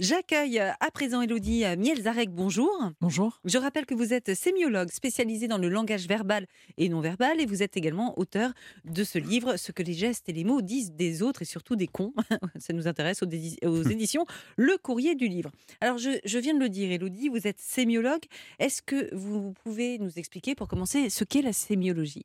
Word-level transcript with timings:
J'accueille 0.00 0.58
à 0.58 0.90
présent 0.92 1.20
Elodie 1.20 1.64
Mielzarek, 1.76 2.30
bonjour. 2.30 2.70
Bonjour. 3.02 3.40
Je 3.44 3.58
rappelle 3.58 3.84
que 3.84 3.94
vous 3.94 4.14
êtes 4.14 4.34
sémiologue 4.34 4.90
spécialisé 4.90 5.46
dans 5.46 5.58
le 5.58 5.68
langage 5.68 6.08
verbal 6.08 6.46
et 6.78 6.88
non 6.88 7.00
verbal 7.00 7.38
et 7.38 7.44
vous 7.44 7.62
êtes 7.62 7.76
également 7.76 8.18
auteur 8.18 8.52
de 8.86 9.04
ce 9.04 9.18
livre 9.18 9.58
Ce 9.58 9.72
que 9.72 9.82
les 9.82 9.92
gestes 9.92 10.26
et 10.30 10.32
les 10.32 10.44
mots 10.44 10.62
disent 10.62 10.92
des 10.92 11.22
autres 11.22 11.42
et 11.42 11.44
surtout 11.44 11.76
des 11.76 11.86
cons. 11.86 12.14
Ça 12.58 12.72
nous 12.72 12.88
intéresse 12.88 13.22
aux, 13.22 13.28
éditions 13.28 14.24
Le 14.56 14.78
Courrier 14.78 15.14
du 15.16 15.28
Livre. 15.28 15.50
Alors 15.82 15.98
je, 15.98 16.18
je, 16.24 16.38
viens 16.38 16.54
de 16.54 16.60
le 16.60 16.70
dire 16.70 16.90
Elodie, 16.90 17.28
vous 17.28 17.46
êtes 17.46 17.60
sémiologue. 17.60 18.24
Est-ce 18.58 18.80
que 18.80 19.14
vous 19.14 19.52
pouvez 19.64 19.98
nous 19.98 20.18
expliquer 20.18 20.54
pour 20.54 20.66
commencer 20.66 21.10
ce 21.10 21.24
qu'est 21.24 21.42
la 21.42 21.52
sémiologie? 21.52 22.24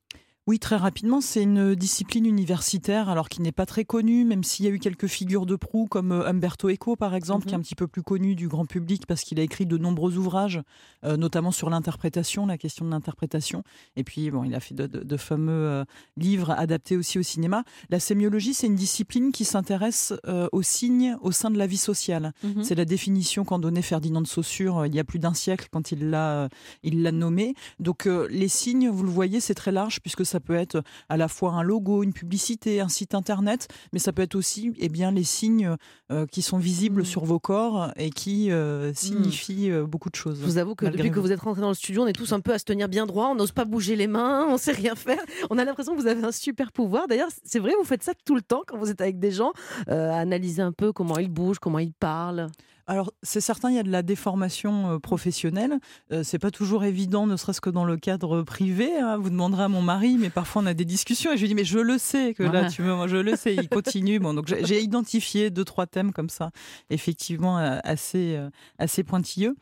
Oui, 0.49 0.57
très 0.57 0.77
rapidement, 0.77 1.21
c'est 1.21 1.43
une 1.43 1.75
discipline 1.75 2.25
universitaire, 2.25 3.07
alors 3.07 3.29
qui 3.29 3.43
n'est 3.43 3.51
pas 3.51 3.67
très 3.67 3.85
connue, 3.85 4.25
même 4.25 4.43
s'il 4.43 4.65
y 4.65 4.67
a 4.67 4.71
eu 4.71 4.79
quelques 4.79 5.05
figures 5.05 5.45
de 5.45 5.55
proue, 5.55 5.85
comme 5.85 6.11
euh, 6.11 6.27
Umberto 6.27 6.71
Eco, 6.71 6.95
par 6.95 7.13
exemple, 7.13 7.45
qui 7.45 7.51
est 7.51 7.53
un 7.53 7.59
mhm. 7.59 7.63
petit 7.63 7.75
peu 7.75 7.85
plus 7.85 8.01
connu 8.01 8.33
du 8.33 8.47
grand 8.47 8.65
public 8.65 9.05
parce 9.05 9.21
qu'il 9.21 9.39
a 9.39 9.43
écrit 9.43 9.67
de 9.67 9.77
nombreux 9.77 10.17
ouvrages, 10.17 10.63
euh, 11.03 11.17
notamment 11.17 11.51
sur 11.51 11.69
l'interprétation, 11.69 12.47
la 12.47 12.57
question 12.57 12.83
de 12.83 12.89
l'interprétation. 12.89 13.61
Et 13.95 14.03
puis, 14.03 14.31
bon, 14.31 14.43
il 14.43 14.55
a 14.55 14.59
fait 14.59 14.73
de, 14.73 15.17
fameux 15.17 15.51
euh, 15.51 15.85
livres 16.17 16.49
adaptés 16.49 16.97
aussi 16.97 17.19
au 17.19 17.23
cinéma. 17.23 17.63
La 17.91 17.99
sémiologie, 17.99 18.55
c'est 18.55 18.65
une 18.65 18.75
discipline 18.75 19.31
qui 19.31 19.45
s'intéresse 19.45 20.13
aux 20.51 20.63
signes 20.63 21.15
au 21.21 21.31
sein 21.31 21.51
de 21.51 21.59
la 21.59 21.67
vie 21.67 21.77
sociale. 21.77 22.33
Mhm. 22.41 22.63
C'est 22.63 22.73
la 22.73 22.85
définition 22.85 23.45
qu'en 23.45 23.59
donnait 23.59 23.83
Ferdinand 23.83 24.21
de 24.21 24.27
Saussure 24.27 24.87
il 24.87 24.95
y 24.95 24.99
a 24.99 25.03
plus 25.03 25.19
d'un 25.19 25.35
siècle 25.35 25.67
quand 25.71 25.91
il 25.91 26.09
l'a 26.09 26.49
il 26.81 27.03
l'a 27.03 27.11
nommé. 27.11 27.53
Donc, 27.79 28.05
les 28.05 28.47
signes, 28.47 28.89
vous 28.89 29.03
le 29.03 29.11
voyez, 29.11 29.39
c'est 29.39 29.53
très 29.53 29.71
large 29.71 29.99
puisque 30.01 30.25
ça 30.25 30.38
peut 30.39 30.55
être 30.55 30.83
à 31.09 31.17
la 31.17 31.27
fois 31.27 31.53
un 31.53 31.63
logo, 31.63 32.03
une 32.03 32.13
publicité, 32.13 32.81
un 32.81 32.89
site 32.89 33.15
internet, 33.15 33.67
mais 33.93 33.99
ça 33.99 34.11
peut 34.11 34.21
être 34.21 34.35
aussi 34.35 34.73
eh 34.77 34.89
bien, 34.89 35.11
les 35.11 35.23
signes 35.23 35.75
euh, 36.11 36.25
qui 36.25 36.41
sont 36.41 36.57
visibles 36.57 37.01
mmh. 37.01 37.05
sur 37.05 37.25
vos 37.25 37.39
corps 37.39 37.91
et 37.95 38.09
qui 38.09 38.51
euh, 38.51 38.91
mmh. 38.91 38.93
signifient 38.95 39.71
euh, 39.71 39.85
beaucoup 39.85 40.09
de 40.09 40.15
choses. 40.15 40.39
Je 40.39 40.45
vous 40.45 40.57
avoue 40.57 40.75
que 40.75 40.85
depuis 40.85 41.11
que 41.11 41.19
vous 41.19 41.31
êtes 41.31 41.41
rentré 41.41 41.61
dans 41.61 41.69
le 41.69 41.73
studio, 41.73 42.03
on 42.03 42.07
est 42.07 42.13
tous 42.13 42.31
un 42.33 42.39
peu 42.39 42.53
à 42.53 42.59
se 42.59 42.65
tenir 42.65 42.89
bien 42.89 43.05
droit, 43.05 43.27
on 43.27 43.35
n'ose 43.35 43.51
pas 43.51 43.65
bouger 43.65 43.95
les 43.95 44.07
mains, 44.07 44.47
on 44.49 44.57
sait 44.57 44.71
rien 44.71 44.95
faire. 44.95 45.21
On 45.49 45.57
a 45.57 45.65
l'impression 45.65 45.95
que 45.95 46.01
vous 46.01 46.07
avez 46.07 46.23
un 46.23 46.31
super 46.31 46.71
pouvoir. 46.71 47.07
D'ailleurs, 47.07 47.29
c'est 47.43 47.59
vrai, 47.59 47.73
vous 47.77 47.85
faites 47.85 48.03
ça 48.03 48.13
tout 48.25 48.35
le 48.35 48.41
temps 48.41 48.63
quand 48.67 48.77
vous 48.77 48.89
êtes 48.89 49.01
avec 49.01 49.19
des 49.19 49.31
gens, 49.31 49.53
analyser 49.87 50.61
un 50.61 50.71
peu 50.71 50.91
comment 50.91 51.17
ils 51.17 51.29
bougent, 51.29 51.59
comment 51.59 51.79
ils 51.79 51.93
parlent. 51.93 52.47
Alors, 52.89 53.11
c'est 53.21 53.39
certain, 53.39 53.69
il 53.69 53.75
y 53.75 53.79
a 53.79 53.83
de 53.83 53.91
la 53.91 54.01
déformation 54.01 54.95
euh, 54.95 54.97
professionnelle. 54.97 55.77
Euh, 56.11 56.23
c'est 56.23 56.39
pas 56.39 56.49
toujours 56.49 56.83
évident, 56.83 57.27
ne 57.27 57.37
serait-ce 57.37 57.61
que 57.61 57.69
dans 57.69 57.85
le 57.85 57.97
cadre 57.97 58.41
privé. 58.41 58.97
Hein. 58.97 59.17
Vous 59.17 59.29
demanderez 59.29 59.61
à 59.61 59.67
mon 59.67 59.83
mari, 59.83 60.17
mais 60.17 60.31
parfois 60.31 60.63
on 60.63 60.65
a 60.65 60.73
des 60.73 60.85
discussions 60.85 61.31
et 61.31 61.37
je 61.37 61.41
lui 61.41 61.49
dis, 61.49 61.53
mais 61.53 61.65
je 61.65 61.77
le 61.77 61.99
sais 61.99 62.33
que 62.33 62.41
là, 62.41 62.67
tu 62.67 62.81
me, 62.81 62.95
moi, 62.95 63.05
je 63.05 63.17
le 63.17 63.35
sais. 63.35 63.53
Il 63.53 63.69
continue. 63.69 64.17
Bon, 64.17 64.33
donc 64.33 64.47
j'ai 64.47 64.81
identifié 64.81 65.51
deux, 65.51 65.65
trois 65.65 65.85
thèmes 65.85 66.11
comme 66.11 66.29
ça, 66.29 66.49
effectivement, 66.89 67.59
euh, 67.59 67.77
assez, 67.83 68.39
assez 68.79 69.03
pointilleux. 69.03 69.55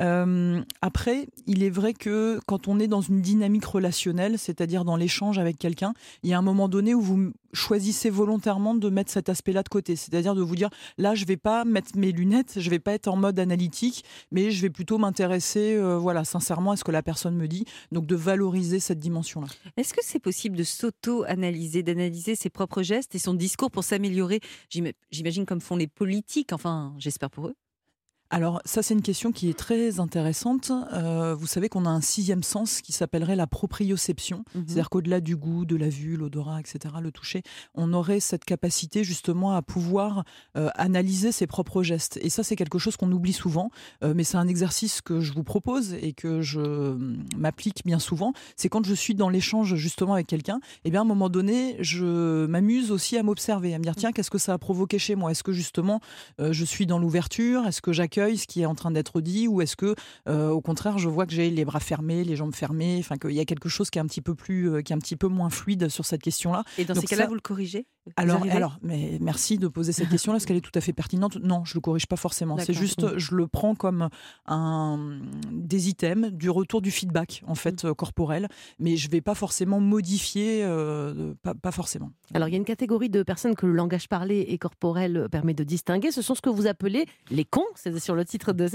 Euh, 0.00 0.62
après, 0.82 1.26
il 1.46 1.62
est 1.62 1.70
vrai 1.70 1.94
que 1.94 2.40
quand 2.46 2.68
on 2.68 2.78
est 2.80 2.88
dans 2.88 3.00
une 3.00 3.20
dynamique 3.20 3.64
relationnelle, 3.64 4.38
c'est-à-dire 4.38 4.84
dans 4.84 4.96
l'échange 4.96 5.38
avec 5.38 5.58
quelqu'un, 5.58 5.94
il 6.22 6.30
y 6.30 6.34
a 6.34 6.38
un 6.38 6.42
moment 6.42 6.68
donné 6.68 6.94
où 6.94 7.00
vous 7.00 7.32
choisissez 7.52 8.10
volontairement 8.10 8.74
de 8.74 8.88
mettre 8.90 9.12
cet 9.12 9.28
aspect-là 9.28 9.62
de 9.62 9.68
côté, 9.68 9.94
c'est-à-dire 9.94 10.34
de 10.34 10.42
vous 10.42 10.56
dire 10.56 10.70
là, 10.98 11.14
je 11.14 11.24
vais 11.24 11.36
pas 11.36 11.64
mettre 11.64 11.96
mes 11.96 12.10
lunettes, 12.10 12.54
je 12.56 12.68
vais 12.70 12.80
pas 12.80 12.92
être 12.92 13.08
en 13.08 13.16
mode 13.16 13.38
analytique, 13.38 14.04
mais 14.32 14.50
je 14.50 14.60
vais 14.62 14.70
plutôt 14.70 14.98
m'intéresser, 14.98 15.74
euh, 15.74 15.96
voilà, 15.96 16.24
sincèrement 16.24 16.72
à 16.72 16.76
ce 16.76 16.84
que 16.84 16.90
la 16.90 17.02
personne 17.02 17.36
me 17.36 17.46
dit, 17.46 17.64
donc 17.92 18.06
de 18.06 18.16
valoriser 18.16 18.80
cette 18.80 18.98
dimension-là. 18.98 19.46
Est-ce 19.76 19.94
que 19.94 20.00
c'est 20.02 20.18
possible 20.18 20.56
de 20.56 20.64
s'auto-analyser, 20.64 21.82
d'analyser 21.82 22.34
ses 22.34 22.50
propres 22.50 22.82
gestes 22.82 23.14
et 23.14 23.18
son 23.18 23.34
discours 23.34 23.70
pour 23.70 23.84
s'améliorer? 23.84 24.40
J'imagine 25.10 25.46
comme 25.46 25.60
font 25.60 25.76
les 25.76 25.86
politiques, 25.86 26.52
enfin, 26.52 26.94
j'espère 26.98 27.30
pour 27.30 27.48
eux. 27.48 27.54
Alors 28.30 28.60
ça 28.64 28.82
c'est 28.82 28.94
une 28.94 29.02
question 29.02 29.32
qui 29.32 29.50
est 29.50 29.58
très 29.58 30.00
intéressante. 30.00 30.72
Euh, 30.92 31.34
vous 31.34 31.46
savez 31.46 31.68
qu'on 31.68 31.84
a 31.84 31.90
un 31.90 32.00
sixième 32.00 32.42
sens 32.42 32.80
qui 32.80 32.92
s'appellerait 32.92 33.36
la 33.36 33.46
proprioception, 33.46 34.44
mhm. 34.54 34.64
c'est-à-dire 34.66 34.90
qu'au-delà 34.90 35.20
du 35.20 35.36
goût, 35.36 35.64
de 35.64 35.76
la 35.76 35.88
vue, 35.88 36.16
l'odorat, 36.16 36.58
etc., 36.58 36.94
le 37.00 37.12
toucher, 37.12 37.42
on 37.74 37.92
aurait 37.92 38.20
cette 38.20 38.44
capacité 38.44 39.04
justement 39.04 39.52
à 39.54 39.62
pouvoir 39.62 40.24
euh, 40.56 40.70
analyser 40.74 41.32
ses 41.32 41.46
propres 41.46 41.82
gestes. 41.82 42.18
Et 42.22 42.30
ça 42.30 42.42
c'est 42.42 42.56
quelque 42.56 42.78
chose 42.78 42.96
qu'on 42.96 43.12
oublie 43.12 43.34
souvent, 43.34 43.70
euh, 44.02 44.14
mais 44.16 44.24
c'est 44.24 44.38
un 44.38 44.48
exercice 44.48 45.00
que 45.00 45.20
je 45.20 45.32
vous 45.32 45.44
propose 45.44 45.92
et 45.92 46.12
que 46.12 46.40
je 46.40 46.96
m'applique 47.36 47.82
bien 47.84 47.98
souvent. 47.98 48.32
C'est 48.56 48.68
quand 48.68 48.84
je 48.86 48.94
suis 48.94 49.14
dans 49.14 49.28
l'échange 49.28 49.74
justement 49.76 50.14
avec 50.14 50.26
quelqu'un, 50.26 50.56
et 50.56 50.86
eh 50.86 50.90
bien 50.90 51.00
à 51.00 51.04
un 51.04 51.06
moment 51.06 51.28
donné, 51.28 51.76
je 51.80 52.46
m'amuse 52.46 52.90
aussi 52.90 53.18
à 53.18 53.22
m'observer, 53.22 53.74
à 53.74 53.78
me 53.78 53.84
dire 53.84 53.96
tiens 53.96 54.12
qu'est-ce 54.12 54.30
que 54.30 54.38
ça 54.38 54.54
a 54.54 54.58
provoqué 54.58 54.98
chez 54.98 55.14
moi? 55.14 55.30
Est-ce 55.30 55.42
que 55.42 55.52
justement 55.52 56.00
je 56.38 56.64
suis 56.64 56.86
dans 56.86 56.98
l'ouverture? 56.98 57.66
Est-ce 57.66 57.82
que 57.82 57.92
j'accueille 57.92 58.13
ce 58.14 58.46
qui 58.46 58.62
est 58.62 58.66
en 58.66 58.74
train 58.74 58.90
d'être 58.90 59.20
dit 59.20 59.48
ou 59.48 59.60
est-ce 59.60 59.76
que 59.76 59.94
euh, 60.28 60.50
au 60.50 60.60
contraire 60.60 60.98
je 60.98 61.08
vois 61.08 61.26
que 61.26 61.32
j'ai 61.32 61.50
les 61.50 61.64
bras 61.64 61.80
fermés, 61.80 62.24
les 62.24 62.36
jambes 62.36 62.54
fermées, 62.54 62.96
enfin 63.00 63.16
qu'il 63.16 63.32
y 63.32 63.40
a 63.40 63.44
quelque 63.44 63.68
chose 63.68 63.90
qui 63.90 63.98
est 63.98 64.02
un 64.02 64.06
petit 64.06 64.22
peu 64.22 64.34
plus 64.34 64.70
euh, 64.70 64.82
qui 64.82 64.92
est 64.92 64.96
un 64.96 65.00
petit 65.00 65.16
peu 65.16 65.28
moins 65.28 65.50
fluide 65.50 65.88
sur 65.88 66.04
cette 66.04 66.22
question-là. 66.22 66.64
Et 66.78 66.84
dans 66.84 66.94
ces 66.94 67.06
cas-là, 67.06 67.26
vous 67.26 67.34
le 67.34 67.40
corrigez? 67.40 67.86
Alors, 68.16 68.42
alors, 68.50 68.78
mais 68.82 69.18
merci 69.20 69.58
de 69.58 69.68
poser 69.68 69.92
cette 69.92 70.08
question-là, 70.10 70.36
parce 70.36 70.46
qu'elle 70.46 70.56
est 70.56 70.60
tout 70.60 70.70
à 70.74 70.80
fait 70.80 70.92
pertinente? 70.92 71.36
Non, 71.36 71.64
je 71.64 71.74
le 71.74 71.80
corrige 71.80 72.06
pas 72.06 72.16
forcément. 72.16 72.58
C'est 72.58 72.74
juste, 72.74 73.18
je 73.18 73.34
le 73.34 73.46
prends 73.46 73.74
comme 73.74 74.08
un 74.46 75.20
des 75.50 75.88
items 75.88 76.30
du 76.32 76.50
retour 76.50 76.82
du 76.82 76.90
feedback 76.90 77.42
en 77.46 77.54
fait 77.54 77.84
mm. 77.84 77.88
euh, 77.88 77.94
corporel, 77.94 78.48
mais 78.78 78.96
je 78.96 79.10
vais 79.10 79.20
pas 79.20 79.34
forcément 79.34 79.80
modifier, 79.80 80.60
euh, 80.62 81.34
pas, 81.42 81.72
forcément. 81.72 82.10
Alors, 82.34 82.48
il 82.48 82.52
y 82.52 82.54
a 82.54 82.58
une 82.58 82.64
catégorie 82.64 83.10
de 83.10 83.22
personnes 83.22 83.54
que 83.54 83.66
le 83.66 83.72
langage 83.72 84.08
parlé 84.08 84.40
et 84.48 84.58
corporel 84.58 85.28
permet 85.30 85.54
de 85.54 85.64
distinguer. 85.64 86.10
Ce 86.10 86.22
sont 86.22 86.34
ce 86.34 86.42
que 86.42 86.50
vous 86.50 86.66
appelez 86.66 87.06
les 87.30 87.44
cons. 87.44 87.64
C'est 87.74 87.98
sur 87.98 88.14
le 88.14 88.24
titre 88.24 88.52
de, 88.52 88.66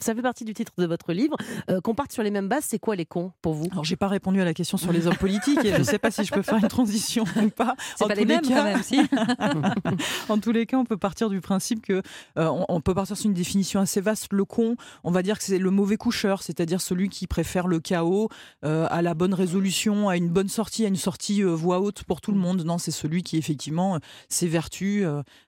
ça 0.00 0.14
fait 0.14 0.22
partie 0.22 0.44
du 0.44 0.54
titre 0.54 0.72
de 0.78 0.86
votre 0.86 1.12
livre. 1.12 1.36
Euh, 1.70 1.80
qu'on 1.80 1.94
parte 1.94 2.12
sur 2.12 2.22
les 2.22 2.30
mêmes 2.30 2.48
bases, 2.48 2.64
c'est 2.66 2.78
quoi 2.78 2.96
les 2.96 3.06
cons 3.06 3.32
pour 3.42 3.54
vous? 3.54 3.68
Alors, 3.72 3.84
j'ai 3.84 3.96
pas 3.96 4.08
répondu 4.08 4.40
à 4.40 4.44
la 4.44 4.54
question 4.54 4.76
sur 4.76 4.92
les 4.92 5.06
hommes 5.06 5.16
politiques 5.16 5.64
et 5.64 5.74
je 5.74 5.82
sais 5.82 5.98
pas 5.98 6.10
si 6.10 6.24
je 6.24 6.32
peux 6.32 6.42
faire 6.42 6.58
une 6.58 6.68
transition 6.68 7.24
ou 7.42 7.48
pas. 7.48 7.74
C'est 7.96 8.06
pas 8.06 8.14
les 8.14 8.24
mêmes 8.24 8.42
en 10.28 10.38
tous 10.38 10.52
les 10.52 10.66
cas, 10.66 10.76
on 10.76 10.84
peut 10.84 10.96
partir 10.96 11.30
du 11.30 11.40
principe 11.40 11.82
que 11.82 12.02
euh, 12.38 12.64
on, 12.68 12.80
peut 12.80 12.94
partir 12.94 13.16
sur 13.16 13.26
une 13.26 13.34
définition 13.34 13.80
assez 13.80 14.00
vaste. 14.00 14.28
Le 14.32 14.44
con, 14.44 14.76
on 15.04 15.10
va 15.10 15.22
dire 15.22 15.38
que 15.38 15.44
c'est 15.44 15.58
le 15.58 15.70
mauvais 15.70 15.96
coucheur, 15.96 16.42
c'est-à-dire 16.42 16.80
celui 16.80 17.08
qui 17.08 17.26
préfère 17.26 17.66
le 17.66 17.80
chaos 17.80 18.28
euh, 18.64 18.86
à 18.90 19.02
la 19.02 19.14
bonne 19.14 19.34
résolution, 19.34 20.08
à 20.08 20.16
une 20.16 20.28
bonne 20.28 20.48
sortie, 20.48 20.84
à 20.84 20.88
une 20.88 20.96
sortie 20.96 21.42
euh, 21.42 21.54
voix 21.54 21.80
haute 21.80 22.04
pour 22.04 22.20
tout 22.20 22.32
le 22.32 22.38
monde. 22.38 22.62
Non, 22.64 22.78
c'est 22.78 22.90
celui 22.90 23.22
qui 23.22 23.36
effectivement 23.36 23.98
s'évertue 24.28 25.04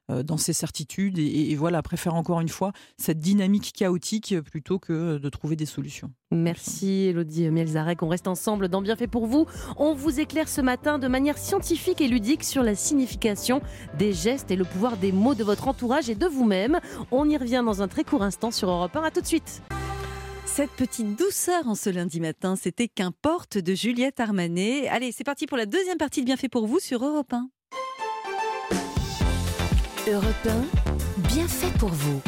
dans 0.09 0.37
ses 0.37 0.53
certitudes 0.53 1.19
et, 1.19 1.50
et, 1.50 1.56
voilà 1.56 1.82
préfère 1.82 2.15
encore 2.15 2.41
une 2.41 2.49
fois 2.49 2.72
cette 2.97 3.20
dynamique 3.20 3.72
chaotique 3.76 4.41
plutôt 4.41 4.78
que 4.78 5.19
de 5.19 5.28
trouver 5.28 5.56
des 5.56 5.66
solutions. 5.66 6.12
Merci 6.32 7.06
Elodie 7.08 7.50
Mielzarek. 7.50 8.02
On 8.02 8.08
reste 8.08 8.28
ensemble 8.28 8.68
dans 8.68 8.82
Bienfait 8.82 9.08
pour 9.08 9.26
vous. 9.26 9.46
On 9.76 9.94
vous 9.94 10.20
éclaire 10.20 10.48
ce 10.48 10.60
matin 10.60 10.98
de 11.00 11.08
manière 11.08 11.36
scientifique 11.36 12.00
et 12.00 12.06
ludique 12.06 12.44
sur 12.44 12.62
la 12.62 12.76
signification 12.76 13.60
des 13.98 14.12
gestes 14.12 14.52
et 14.52 14.56
le 14.56 14.64
pouvoir 14.64 14.96
des 14.96 15.10
mots 15.10 15.34
de 15.34 15.42
votre 15.42 15.66
entourage 15.66 16.08
et 16.08 16.14
de 16.14 16.26
vous-même. 16.26 16.78
On 17.10 17.28
y 17.28 17.36
revient 17.36 17.62
dans 17.66 17.82
un 17.82 17.88
très 17.88 18.04
court 18.04 18.22
instant 18.22 18.52
sur 18.52 18.70
Europe 18.70 18.94
1. 18.94 19.02
À 19.02 19.10
tout 19.10 19.20
de 19.20 19.26
suite. 19.26 19.60
Cette 20.46 20.70
petite 20.70 21.19
douceur 21.19 21.66
en 21.66 21.74
ce 21.74 21.90
lundi 21.90 22.20
matin, 22.20 22.54
c'était 22.54 22.86
Qu'importe 22.86 23.58
de 23.58 23.74
Juliette 23.74 24.20
Armanet. 24.20 24.88
Allez, 24.88 25.10
c'est 25.10 25.24
parti 25.24 25.46
pour 25.46 25.56
la 25.56 25.66
deuxième 25.66 25.98
partie 25.98 26.20
de 26.20 26.26
Bienfait 26.26 26.48
pour 26.48 26.66
vous 26.66 26.78
sur 26.78 27.04
Europe 27.04 27.32
1. 27.32 27.48
Europe 30.08 30.24
1, 30.46 31.28
Bienfait 31.28 31.76
pour 31.78 31.90
vous. 31.90 32.20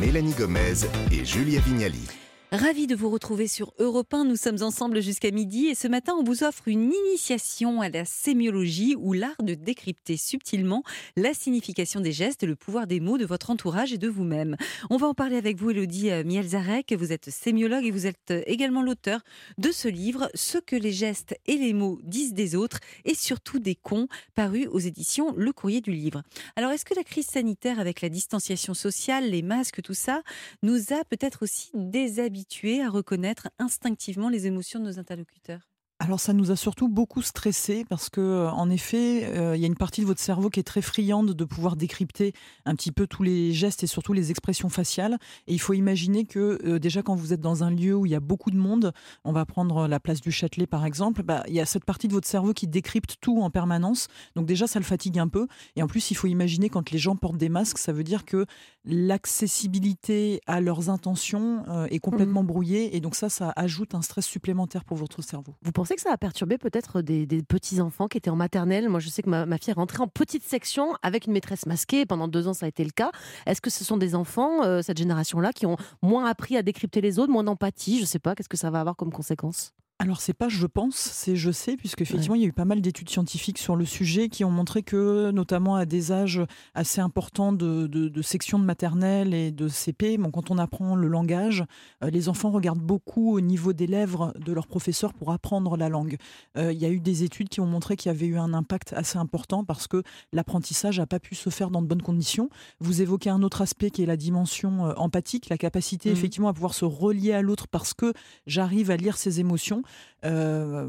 Mélanie 0.00 0.32
Gomez 0.32 0.86
et 1.10 1.24
Julia 1.24 1.60
Vignali. 1.60 2.06
Ravi 2.50 2.86
de 2.86 2.96
vous 2.96 3.10
retrouver 3.10 3.46
sur 3.46 3.74
Europe 3.78 4.14
1. 4.14 4.24
Nous 4.24 4.36
sommes 4.36 4.62
ensemble 4.62 5.02
jusqu'à 5.02 5.30
midi 5.30 5.66
et 5.66 5.74
ce 5.74 5.86
matin, 5.86 6.14
on 6.18 6.22
vous 6.22 6.44
offre 6.44 6.66
une 6.66 6.94
initiation 6.94 7.82
à 7.82 7.90
la 7.90 8.06
sémiologie 8.06 8.96
ou 8.96 9.12
l'art 9.12 9.36
de 9.42 9.52
décrypter 9.52 10.16
subtilement 10.16 10.82
la 11.14 11.34
signification 11.34 12.00
des 12.00 12.12
gestes 12.12 12.44
le 12.44 12.56
pouvoir 12.56 12.86
des 12.86 13.00
mots 13.00 13.18
de 13.18 13.26
votre 13.26 13.50
entourage 13.50 13.92
et 13.92 13.98
de 13.98 14.08
vous-même. 14.08 14.56
On 14.88 14.96
va 14.96 15.08
en 15.08 15.12
parler 15.12 15.36
avec 15.36 15.58
vous, 15.58 15.72
Elodie 15.72 16.10
euh, 16.10 16.24
Mielzarek. 16.24 16.94
Vous 16.94 17.12
êtes 17.12 17.28
sémiologue 17.28 17.84
et 17.84 17.90
vous 17.90 18.06
êtes 18.06 18.32
également 18.46 18.80
l'auteur 18.80 19.20
de 19.58 19.70
ce 19.70 19.88
livre, 19.88 20.30
Ce 20.32 20.56
que 20.56 20.74
les 20.74 20.92
gestes 20.92 21.38
et 21.44 21.58
les 21.58 21.74
mots 21.74 22.00
disent 22.02 22.32
des 22.32 22.56
autres 22.56 22.80
et 23.04 23.14
surtout 23.14 23.58
des 23.58 23.74
cons, 23.74 24.08
paru 24.34 24.66
aux 24.68 24.78
éditions 24.78 25.34
Le 25.36 25.52
Courrier 25.52 25.82
du 25.82 25.92
Livre. 25.92 26.22
Alors, 26.56 26.70
est-ce 26.70 26.86
que 26.86 26.94
la 26.94 27.04
crise 27.04 27.26
sanitaire 27.26 27.78
avec 27.78 28.00
la 28.00 28.08
distanciation 28.08 28.72
sociale, 28.72 29.28
les 29.28 29.42
masques, 29.42 29.82
tout 29.82 29.92
ça, 29.92 30.22
nous 30.62 30.94
a 30.94 31.04
peut-être 31.04 31.42
aussi 31.42 31.68
déshabillés 31.74 32.37
habitués 32.38 32.82
à 32.82 32.88
reconnaître 32.88 33.48
instinctivement 33.58 34.28
les 34.28 34.46
émotions 34.46 34.78
de 34.78 34.84
nos 34.84 34.98
interlocuteurs 35.00 35.68
alors 36.00 36.20
ça 36.20 36.32
nous 36.32 36.52
a 36.52 36.56
surtout 36.56 36.88
beaucoup 36.88 37.22
stressé 37.22 37.84
parce 37.84 38.08
que 38.08 38.20
euh, 38.20 38.50
en 38.50 38.70
effet, 38.70 39.24
euh, 39.24 39.56
il 39.56 39.60
y 39.60 39.64
a 39.64 39.66
une 39.66 39.74
partie 39.74 40.00
de 40.00 40.06
votre 40.06 40.20
cerveau 40.20 40.48
qui 40.48 40.60
est 40.60 40.64
très 40.64 40.80
friande 40.80 41.32
de 41.32 41.44
pouvoir 41.44 41.74
décrypter 41.74 42.34
un 42.66 42.76
petit 42.76 42.92
peu 42.92 43.08
tous 43.08 43.24
les 43.24 43.52
gestes 43.52 43.82
et 43.82 43.88
surtout 43.88 44.12
les 44.12 44.30
expressions 44.30 44.68
faciales. 44.68 45.18
Et 45.48 45.54
il 45.54 45.58
faut 45.58 45.72
imaginer 45.72 46.24
que 46.24 46.60
euh, 46.64 46.78
déjà 46.78 47.02
quand 47.02 47.16
vous 47.16 47.32
êtes 47.32 47.40
dans 47.40 47.64
un 47.64 47.70
lieu 47.70 47.96
où 47.96 48.06
il 48.06 48.12
y 48.12 48.14
a 48.14 48.20
beaucoup 48.20 48.52
de 48.52 48.56
monde, 48.56 48.92
on 49.24 49.32
va 49.32 49.44
prendre 49.44 49.88
la 49.88 49.98
place 49.98 50.20
du 50.20 50.30
Châtelet 50.30 50.68
par 50.68 50.86
exemple, 50.86 51.24
bah, 51.24 51.42
il 51.48 51.54
y 51.54 51.60
a 51.60 51.66
cette 51.66 51.84
partie 51.84 52.06
de 52.06 52.12
votre 52.12 52.28
cerveau 52.28 52.52
qui 52.52 52.68
décrypte 52.68 53.16
tout 53.20 53.42
en 53.42 53.50
permanence. 53.50 54.06
Donc 54.36 54.46
déjà 54.46 54.68
ça 54.68 54.78
le 54.78 54.84
fatigue 54.84 55.18
un 55.18 55.28
peu. 55.28 55.48
Et 55.74 55.82
en 55.82 55.88
plus 55.88 56.12
il 56.12 56.14
faut 56.14 56.28
imaginer 56.28 56.68
quand 56.68 56.92
les 56.92 56.98
gens 56.98 57.16
portent 57.16 57.38
des 57.38 57.48
masques, 57.48 57.78
ça 57.78 57.92
veut 57.92 58.04
dire 58.04 58.24
que 58.24 58.46
l'accessibilité 58.84 60.40
à 60.46 60.60
leurs 60.60 60.90
intentions 60.90 61.64
est 61.90 61.98
complètement 61.98 62.42
mmh. 62.42 62.46
brouillée 62.46 62.96
et 62.96 63.00
donc 63.00 63.16
ça 63.16 63.28
ça 63.28 63.52
ajoute 63.56 63.94
un 63.94 64.02
stress 64.02 64.24
supplémentaire 64.24 64.84
pour 64.84 64.96
votre 64.96 65.22
cerveau. 65.22 65.54
Vous 65.62 65.72
pensez 65.72 65.87
que 65.94 66.00
ça 66.00 66.12
a 66.12 66.16
perturbé 66.16 66.58
peut-être 66.58 67.02
des, 67.02 67.26
petits 67.42 67.80
enfants 67.80 68.08
qui 68.08 68.18
étaient 68.18 68.30
en 68.30 68.36
maternelle 68.36 68.88
Moi, 68.88 69.00
je 69.00 69.08
sais 69.08 69.22
que 69.22 69.30
ma, 69.30 69.46
fille 69.58 69.70
est 69.70 69.74
rentrée 69.74 70.02
en 70.02 70.08
petite 70.08 70.42
section 70.42 70.94
avec 71.02 71.26
une 71.26 71.32
maîtresse 71.32 71.66
masquée. 71.66 72.06
Pendant 72.06 72.28
deux 72.28 72.48
ans, 72.48 72.54
ça 72.54 72.66
a 72.66 72.68
été 72.68 72.84
le 72.84 72.90
cas. 72.90 73.10
Est-ce 73.46 73.60
que 73.60 73.70
ce 73.70 73.84
sont 73.84 73.96
des 73.96 74.14
enfants, 74.14 74.64
euh, 74.64 74.82
cette 74.82 74.98
génération-là, 74.98 75.52
qui 75.52 75.66
ont 75.66 75.76
moins 76.02 76.26
appris 76.26 76.56
à 76.56 76.62
décrypter 76.62 77.00
les 77.00 77.18
autres, 77.18 77.32
moins 77.32 77.44
d'empathie? 77.44 77.96
Je 77.96 78.02
ne 78.02 78.06
sais 78.06 78.18
pas. 78.18 78.34
Qu'est-ce 78.34 78.48
que 78.48 78.56
ça 78.56 78.70
va 78.70 78.80
avoir 78.80 78.96
comme 78.96 79.12
conséquence? 79.12 79.72
Alors 80.00 80.20
c'est 80.20 80.32
pas 80.32 80.48
je 80.48 80.66
pense, 80.66 80.94
c'est 80.94 81.34
je 81.34 81.50
sais, 81.50 81.76
puisque 81.76 82.02
effectivement 82.02 82.36
il 82.36 82.42
y 82.42 82.44
a 82.44 82.48
eu 82.48 82.52
pas 82.52 82.64
mal 82.64 82.80
d'études 82.80 83.10
scientifiques 83.10 83.58
sur 83.58 83.74
le 83.74 83.84
sujet 83.84 84.28
qui 84.28 84.44
ont 84.44 84.50
montré 84.50 84.84
que, 84.84 85.32
notamment 85.32 85.74
à 85.74 85.86
des 85.86 86.12
âges 86.12 86.40
assez 86.74 87.00
importants 87.00 87.52
de, 87.52 87.88
de, 87.88 88.22
sections 88.22 88.60
de 88.60 88.64
maternelle 88.64 89.34
et 89.34 89.50
de 89.50 89.66
CP, 89.66 90.16
bon, 90.18 90.30
quand 90.30 90.52
on 90.52 90.58
apprend 90.58 90.94
le 90.94 91.08
langage, 91.08 91.64
euh, 92.04 92.10
les 92.10 92.28
enfants 92.28 92.50
regardent 92.50 92.78
beaucoup 92.78 93.34
au 93.34 93.40
niveau 93.40 93.72
des 93.72 93.88
lèvres 93.88 94.32
de 94.38 94.52
leurs 94.52 94.68
professeurs 94.68 95.12
pour 95.12 95.32
apprendre 95.32 95.76
la 95.76 95.88
langue. 95.88 96.16
Euh, 96.56 96.72
il 96.72 96.78
y 96.78 96.84
a 96.84 96.90
eu 96.90 97.00
des 97.00 97.24
études 97.24 97.48
qui 97.48 97.60
ont 97.60 97.66
montré 97.66 97.96
qu'il 97.96 98.12
y 98.12 98.14
avait 98.14 98.26
eu 98.26 98.38
un 98.38 98.54
impact 98.54 98.92
assez 98.92 99.18
important 99.18 99.64
parce 99.64 99.88
que 99.88 100.04
l'apprentissage 100.32 101.00
n'a 101.00 101.06
pas 101.06 101.18
pu 101.18 101.34
se 101.34 101.50
faire 101.50 101.70
dans 101.70 101.82
de 101.82 101.88
bonnes 101.88 102.02
conditions. 102.02 102.50
Vous 102.78 103.02
évoquez 103.02 103.30
un 103.30 103.42
autre 103.42 103.62
aspect 103.62 103.90
qui 103.90 104.04
est 104.04 104.06
la 104.06 104.16
dimension 104.16 104.86
euh, 104.86 104.92
empathique, 104.96 105.48
la 105.48 105.58
capacité 105.58 106.10
mmh. 106.10 106.12
effectivement 106.12 106.48
à 106.48 106.52
pouvoir 106.52 106.74
se 106.74 106.84
relier 106.84 107.32
à 107.32 107.42
l'autre 107.42 107.66
parce 107.66 107.94
que 107.94 108.12
j'arrive 108.46 108.92
à 108.92 108.96
lire 108.96 109.16
ses 109.16 109.40
émotions. 109.40 109.82
Euh, 110.24 110.88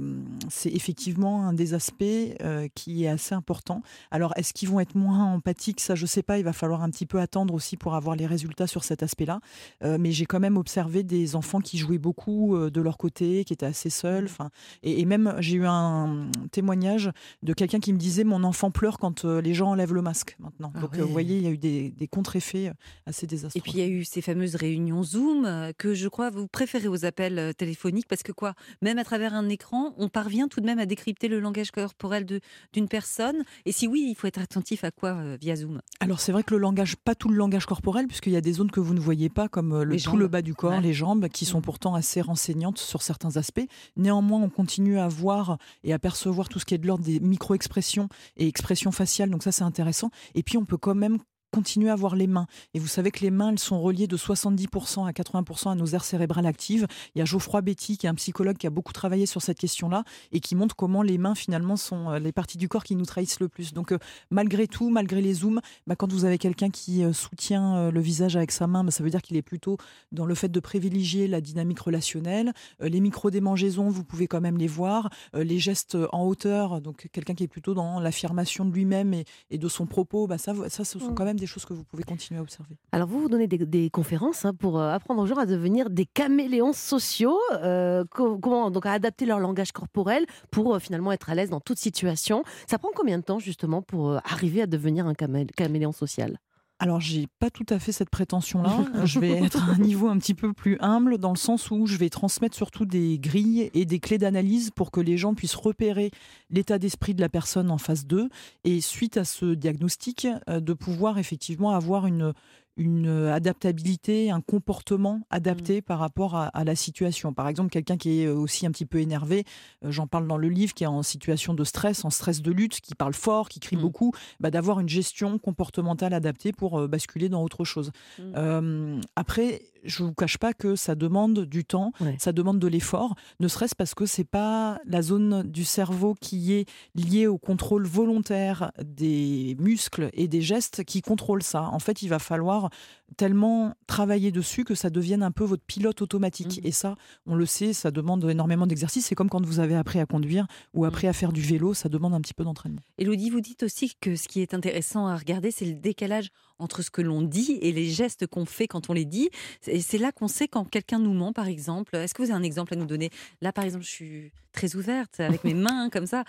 c'est 0.49 0.71
effectivement 0.71 1.45
un 1.45 1.53
des 1.53 1.73
aspects 1.73 2.03
euh, 2.03 2.67
qui 2.73 3.03
est 3.03 3.07
assez 3.07 3.35
important. 3.35 3.81
Alors, 4.11 4.33
est-ce 4.35 4.53
qu'ils 4.53 4.69
vont 4.69 4.79
être 4.79 4.95
moins 4.95 5.33
empathiques? 5.33 5.79
Ça, 5.79 5.95
je 5.95 6.03
ne 6.03 6.07
sais 6.07 6.23
pas. 6.23 6.39
Il 6.39 6.43
va 6.43 6.53
falloir 6.53 6.81
un 6.81 6.89
petit 6.89 7.05
peu 7.05 7.19
attendre 7.19 7.53
aussi 7.53 7.77
pour 7.77 7.95
avoir 7.95 8.15
les 8.15 8.25
résultats 8.25 8.67
sur 8.67 8.83
cet 8.83 9.03
aspect-là. 9.03 9.39
Euh, 9.83 9.97
mais 9.99 10.11
j'ai 10.11 10.25
quand 10.25 10.39
même 10.39 10.57
observé 10.57 11.03
des 11.03 11.35
enfants 11.35 11.59
qui 11.59 11.77
jouaient 11.77 11.99
beaucoup 11.99 12.57
de 12.57 12.81
leur 12.81 12.97
côté, 12.97 13.43
qui 13.45 13.53
étaient 13.53 13.65
assez 13.65 13.89
seuls. 13.89 14.25
Enfin, 14.25 14.49
et, 14.83 15.05
même, 15.05 15.35
j'ai 15.39 15.57
eu 15.57 15.65
un 15.65 16.27
témoignage 16.51 17.11
de 17.43 17.53
quelqu'un 17.53 17.79
qui 17.79 17.93
me 17.93 17.97
disait 17.97 18.23
Mon 18.23 18.43
enfant 18.43 18.71
pleure 18.71 18.97
quand 18.97 19.25
les 19.25 19.53
gens 19.53 19.69
enlèvent 19.71 19.93
le 19.93 20.01
masque 20.01 20.35
maintenant. 20.39 20.71
Ah 20.75 20.79
Donc, 20.81 20.97
vous 20.97 21.07
voyez, 21.07 21.37
il 21.37 21.43
y 21.43 21.47
a 21.47 21.51
eu 21.51 21.57
des, 21.57 21.91
des 21.91 22.07
contre-effets 22.07 22.71
assez 23.05 23.27
désastreux. 23.27 23.59
Et 23.59 23.61
puis, 23.61 23.73
il 23.73 23.79
y 23.79 23.83
a 23.83 23.87
eu 23.87 24.03
ces 24.03 24.21
fameuses 24.21 24.55
réunions 24.55 25.03
Zoom 25.03 25.71
que 25.77 25.93
je 25.93 26.07
crois 26.07 26.29
vous 26.29 26.47
préférez 26.47 26.87
aux 26.87 27.05
appels 27.05 27.53
téléphoniques 27.55 28.07
parce 28.07 28.23
que 28.23 28.31
quoi? 28.31 28.53
Même 28.81 28.88
à 28.97 29.03
travers 29.03 29.33
un 29.33 29.49
écran, 29.49 29.93
on 29.97 30.09
parvient 30.09 30.47
tout 30.47 30.61
de 30.61 30.65
même 30.65 30.79
à 30.79 30.85
décrypter 30.85 31.27
le 31.27 31.39
langage 31.39 31.71
corporel 31.71 32.25
d'une 32.73 32.87
personne 32.87 33.43
Et 33.65 33.71
si 33.71 33.87
oui, 33.87 34.07
il 34.09 34.15
faut 34.15 34.27
être 34.27 34.39
attentif 34.39 34.83
à 34.83 34.91
quoi 34.91 35.09
euh, 35.09 35.37
via 35.39 35.55
Zoom? 35.55 35.81
Alors 35.99 36.19
c'est 36.19 36.31
vrai 36.31 36.43
que 36.43 36.53
le 36.53 36.59
langage, 36.59 36.95
pas 36.95 37.15
tout 37.15 37.29
le 37.29 37.35
langage 37.35 37.65
corporel, 37.65 38.07
puisqu'il 38.07 38.33
y 38.33 38.37
a 38.37 38.41
des 38.41 38.53
zones 38.53 38.71
que 38.71 38.79
vous 38.79 38.93
ne 38.93 38.99
voyez 38.99 39.29
pas, 39.29 39.47
comme 39.47 39.73
euh, 39.73 39.83
le, 39.83 39.99
tout 39.99 40.17
le 40.17 40.27
bas 40.27 40.41
du 40.41 40.55
corps, 40.55 40.81
les 40.81 40.93
jambes, 40.93 41.27
qui 41.29 41.45
sont 41.45 41.59
mm. 41.59 41.63
pourtant 41.63 41.95
assez 41.95 42.21
renseignantes 42.21 42.79
sur 42.79 43.01
certains 43.01 43.37
aspects. 43.37 43.65
Néanmoins, 43.97 44.41
on 44.41 44.49
continue 44.49 44.99
à 44.99 45.07
voir 45.07 45.57
et 45.83 45.93
à 45.93 45.99
percevoir 45.99 46.49
tout 46.49 46.59
ce 46.59 46.65
qui 46.65 46.73
est 46.73 46.79
de 46.79 46.87
l'ordre 46.87 47.03
des 47.03 47.19
micro-expressions 47.19 48.09
et 48.37 48.47
expressions 48.47 48.91
faciales, 48.91 49.29
donc 49.29 49.43
ça 49.43 49.51
c'est 49.51 49.63
intéressant. 49.63 50.09
Et 50.35 50.43
puis 50.43 50.57
on 50.57 50.65
peut 50.65 50.77
quand 50.77 50.95
même 50.95 51.19
continuer 51.51 51.89
à 51.89 51.95
voir 51.95 52.15
les 52.15 52.27
mains. 52.27 52.47
Et 52.73 52.79
vous 52.79 52.87
savez 52.87 53.11
que 53.11 53.21
les 53.21 53.31
mains, 53.31 53.49
elles 53.49 53.59
sont 53.59 53.81
reliées 53.81 54.07
de 54.07 54.17
70% 54.17 55.07
à 55.07 55.11
80% 55.11 55.71
à 55.71 55.75
nos 55.75 55.87
aires 55.87 56.03
cérébrales 56.03 56.45
actives. 56.45 56.87
Il 57.15 57.19
y 57.19 57.21
a 57.21 57.25
Geoffroy 57.25 57.61
Betty, 57.61 57.97
qui 57.97 58.05
est 58.05 58.09
un 58.09 58.15
psychologue 58.15 58.57
qui 58.57 58.67
a 58.67 58.69
beaucoup 58.69 58.93
travaillé 58.93 59.25
sur 59.25 59.41
cette 59.41 59.57
question-là 59.57 60.03
et 60.31 60.39
qui 60.39 60.55
montre 60.55 60.75
comment 60.75 61.01
les 61.01 61.17
mains, 61.17 61.35
finalement, 61.35 61.75
sont 61.75 62.11
euh, 62.11 62.19
les 62.19 62.31
parties 62.31 62.57
du 62.57 62.67
corps 62.67 62.83
qui 62.83 62.95
nous 62.95 63.05
trahissent 63.05 63.39
le 63.39 63.47
plus. 63.47 63.73
Donc, 63.73 63.91
euh, 63.91 63.97
malgré 64.29 64.67
tout, 64.67 64.89
malgré 64.89 65.21
les 65.21 65.33
zooms, 65.33 65.61
bah, 65.87 65.95
quand 65.95 66.11
vous 66.11 66.25
avez 66.25 66.37
quelqu'un 66.37 66.69
qui 66.69 67.03
euh, 67.03 67.13
soutient 67.13 67.89
le 67.91 68.01
visage 68.01 68.35
avec 68.35 68.51
sa 68.51 68.67
main, 68.67 68.83
bah, 68.83 68.91
ça 68.91 69.03
veut 69.03 69.09
dire 69.09 69.21
qu'il 69.21 69.37
est 69.37 69.41
plutôt 69.41 69.77
dans 70.11 70.25
le 70.25 70.35
fait 70.35 70.49
de 70.49 70.59
privilégier 70.59 71.27
la 71.27 71.41
dynamique 71.41 71.79
relationnelle. 71.79 72.53
les 72.79 72.99
micro-démangeaisons, 72.99 73.89
vous 73.89 74.03
pouvez 74.03 74.27
quand 74.27 74.41
même 74.41 74.57
les 74.57 74.67
voir. 74.67 75.09
les 75.33 75.59
gestes 75.59 75.97
en 76.11 76.25
hauteur, 76.25 76.81
donc 76.81 77.07
quelqu'un 77.11 77.35
qui 77.35 77.43
est 77.43 77.47
plutôt 77.47 77.73
dans 77.73 77.99
l'affirmation 77.99 78.65
de 78.65 78.71
lui-même 78.71 79.13
et, 79.13 79.25
et, 79.49 79.57
de 79.57 79.67
son 79.67 79.85
propos, 79.85 80.27
bah, 80.27 80.37
ça, 80.37 80.53
ça, 80.69 80.83
ce 80.83 80.99
sont 80.99 81.11
mmh. 81.11 81.15
quand 81.15 81.25
même 81.25 81.38
des 81.39 81.47
choses 81.47 81.65
que 81.65 81.73
vous 81.73 81.83
pouvez 81.83 82.03
continuer 82.03 82.39
à 82.39 82.43
observer. 82.43 82.77
Alors 82.91 83.07
vous, 83.07 83.19
vous 83.19 83.29
donnez 83.29 83.47
des, 83.47 83.89
conférences 83.89 84.45
hein, 84.45 84.53
pour 84.53 84.79
euh, 84.79 84.91
apprendre 84.91 85.21
aux 85.21 85.25
gens 85.25 85.37
à 85.37 85.45
devenir 85.45 85.89
des 85.89 86.05
caméléons 86.05 86.73
sociaux, 86.73 87.37
euh, 87.53 88.03
comment 88.11 88.71
donc 88.71 88.85
à 88.85 88.91
adapter 88.91 89.25
leur 89.25 89.39
langage 89.39 89.71
corporel 89.71 90.25
pour 90.51 90.75
euh, 90.75 90.79
finalement 90.79 91.11
être 91.11 91.29
à 91.29 91.35
l'aise 91.35 91.49
dans 91.49 91.59
toute 91.59 91.79
situation. 91.79 92.43
Ça 92.67 92.77
prend 92.77 92.89
combien 92.95 93.17
de 93.17 93.23
temps 93.23 93.39
justement 93.39 93.81
pour 93.81 94.15
arriver 94.25 94.61
à 94.61 94.67
devenir 94.67 95.07
un 95.07 95.13
caméléon 95.13 95.91
social? 95.91 96.37
Alors, 96.81 97.01
j'ai 97.01 97.27
pas 97.39 97.49
tout 97.49 97.65
à 97.69 97.77
fait 97.77 97.91
cette 97.91 98.09
prétention-là. 98.09 98.85
je 99.03 99.19
vais 99.19 99.31
être 99.31 99.69
à 99.69 99.73
un 99.73 99.77
niveau 99.77 100.07
un 100.07 100.17
petit 100.17 100.33
peu 100.33 100.53
plus 100.53 100.77
humble 100.79 101.17
dans 101.17 101.31
le 101.31 101.37
sens 101.37 101.71
où 101.71 101.85
je 101.85 101.97
vais 101.97 102.09
transmettre 102.09 102.55
surtout 102.55 102.85
des 102.85 103.19
grilles 103.19 103.69
et 103.73 103.85
des 103.85 103.99
clés 103.99 104.17
d'analyse 104.17 104.71
pour 104.71 104.89
que 104.89 105.01
les 105.01 105.17
gens 105.17 105.33
puissent 105.33 105.55
repérer 105.55 106.09
l'état 106.49 106.79
d'esprit 106.79 107.13
de 107.13 107.19
la 107.19 107.27
personne 107.27 107.69
en 107.69 107.77
face 107.77 108.05
d'eux 108.05 108.29
et 108.63 108.79
suite 108.79 109.17
à 109.17 109.25
ce 109.25 109.53
diagnostic, 109.55 110.25
euh, 110.47 110.61
de 110.61 110.71
pouvoir 110.71 111.17
effectivement 111.17 111.71
avoir 111.71 112.07
une, 112.07 112.33
une 112.77 113.07
euh, 113.07 113.33
adaptabilité, 113.33 114.31
un 114.31 114.41
comportement 114.41 115.21
adapté 115.29 115.79
mmh. 115.79 115.81
par 115.83 115.99
rapport 115.99 116.35
à, 116.35 116.63
la 116.63 116.75
situation. 116.75 117.33
Par 117.33 117.47
exemple, 117.47 117.69
quelqu'un 117.69 117.97
qui 117.97 118.21
est 118.21 118.25
euh, 118.25 118.33
aussi 118.33 118.65
un 118.65 118.71
petit 118.71 118.85
peu 118.85 118.99
énervé, 118.99 119.43
euh, 119.83 119.91
j'en 119.91 120.07
parle 120.07 120.27
dans 120.27 120.37
le 120.37 120.49
livre, 120.49 120.73
qui 120.73 120.83
est 120.83 120.87
en 120.87 121.03
situation 121.03 121.53
de 121.53 121.63
stress, 121.63 122.05
en 122.05 122.09
stress 122.09 122.41
de 122.41 122.51
lutte, 122.51 122.79
qui 122.81 122.95
parle 122.95 123.13
fort, 123.13 123.49
qui 123.49 123.59
crie 123.59 123.75
mmh. 123.75 123.81
beaucoup, 123.81 124.13
bah, 124.39 124.51
d'avoir 124.51 124.79
une 124.79 124.89
gestion 124.89 125.37
comportementale 125.37 126.13
adaptée 126.13 126.53
pour 126.53 126.87
basculer 126.87 127.29
dans 127.29 127.43
autre 127.43 127.65
chose. 127.65 127.91
Mmh. 128.17 129.01
après, 129.15 129.61
je 129.83 130.03
vous 130.03 130.13
cache 130.13 130.37
pas 130.37 130.53
que 130.53 130.75
ça 130.75 130.95
demande 130.95 131.45
du 131.45 131.65
temps, 131.65 131.91
ça 132.17 132.31
demande 132.31 132.59
de 132.59 132.67
l'effort, 132.67 133.15
ne 133.39 133.47
serait-ce 133.47 133.75
parce 133.75 133.93
que 133.93 134.05
c'est 134.05 134.23
pas 134.23 134.79
la 134.85 135.01
zone 135.01 135.43
du 135.43 135.65
cerveau 135.65 136.15
qui 136.19 136.53
est 136.53 136.69
liée 136.95 137.27
au 137.27 137.37
contrôle 137.37 137.85
volontaire 137.85 138.71
des 138.83 139.55
muscles 139.59 140.09
et 140.13 140.27
des 140.27 140.41
gestes 140.41 140.83
qui 140.83 141.01
contrôle 141.01 141.43
ça. 141.43 141.69
En 141.71 141.79
fait, 141.79 142.01
il 142.01 142.09
va 142.09 142.19
falloir 142.19 142.69
tellement 143.17 143.73
travailler 143.87 144.31
dessus 144.31 144.63
que 144.63 144.75
ça 144.75 144.89
devienne 144.89 145.23
un 145.23 145.31
peu 145.31 145.43
votre 145.43 145.63
pilote 145.63 146.01
automatique. 146.01 146.61
Mmh. 146.61 146.67
Et 146.67 146.71
ça, 146.71 146.95
on 147.25 147.35
le 147.35 147.45
sait, 147.45 147.73
ça 147.73 147.91
demande 147.91 148.23
énormément 148.29 148.67
d'exercice. 148.67 149.05
C'est 149.05 149.15
comme 149.15 149.29
quand 149.29 149.45
vous 149.45 149.59
avez 149.59 149.75
appris 149.75 149.99
à 149.99 150.05
conduire 150.05 150.47
ou 150.73 150.83
mmh. 150.83 150.87
appris 150.87 151.07
à 151.07 151.13
faire 151.13 151.31
du 151.31 151.41
vélo, 151.41 151.73
ça 151.73 151.89
demande 151.89 152.13
un 152.13 152.21
petit 152.21 152.33
peu 152.33 152.43
d'entraînement. 152.43 152.81
Elodie, 152.97 153.29
vous 153.29 153.41
dites 153.41 153.63
aussi 153.63 153.93
que 153.99 154.15
ce 154.15 154.27
qui 154.27 154.41
est 154.41 154.53
intéressant 154.53 155.07
à 155.07 155.15
regarder, 155.15 155.51
c'est 155.51 155.65
le 155.65 155.73
décalage 155.73 156.29
entre 156.59 156.81
ce 156.81 156.91
que 156.91 157.01
l'on 157.01 157.21
dit 157.21 157.57
et 157.61 157.71
les 157.71 157.89
gestes 157.89 158.27
qu'on 158.27 158.45
fait 158.45 158.67
quand 158.67 158.89
on 158.89 158.93
les 158.93 159.05
dit. 159.05 159.29
Et 159.67 159.81
c'est 159.81 159.97
là 159.97 160.11
qu'on 160.11 160.27
sait 160.27 160.47
quand 160.47 160.65
quelqu'un 160.65 160.99
nous 160.99 161.13
ment, 161.13 161.33
par 161.33 161.47
exemple. 161.47 161.95
Est-ce 161.95 162.13
que 162.13 162.21
vous 162.21 162.29
avez 162.29 162.39
un 162.39 162.43
exemple 162.43 162.73
à 162.73 162.77
nous 162.77 162.85
donner? 162.85 163.09
Là, 163.41 163.51
par 163.51 163.63
exemple, 163.63 163.85
je 163.85 163.89
suis 163.89 164.31
très 164.51 164.75
ouverte 164.75 165.19
avec 165.19 165.43
mes 165.43 165.53
mains 165.53 165.89
comme 165.89 166.05
ça. 166.05 166.23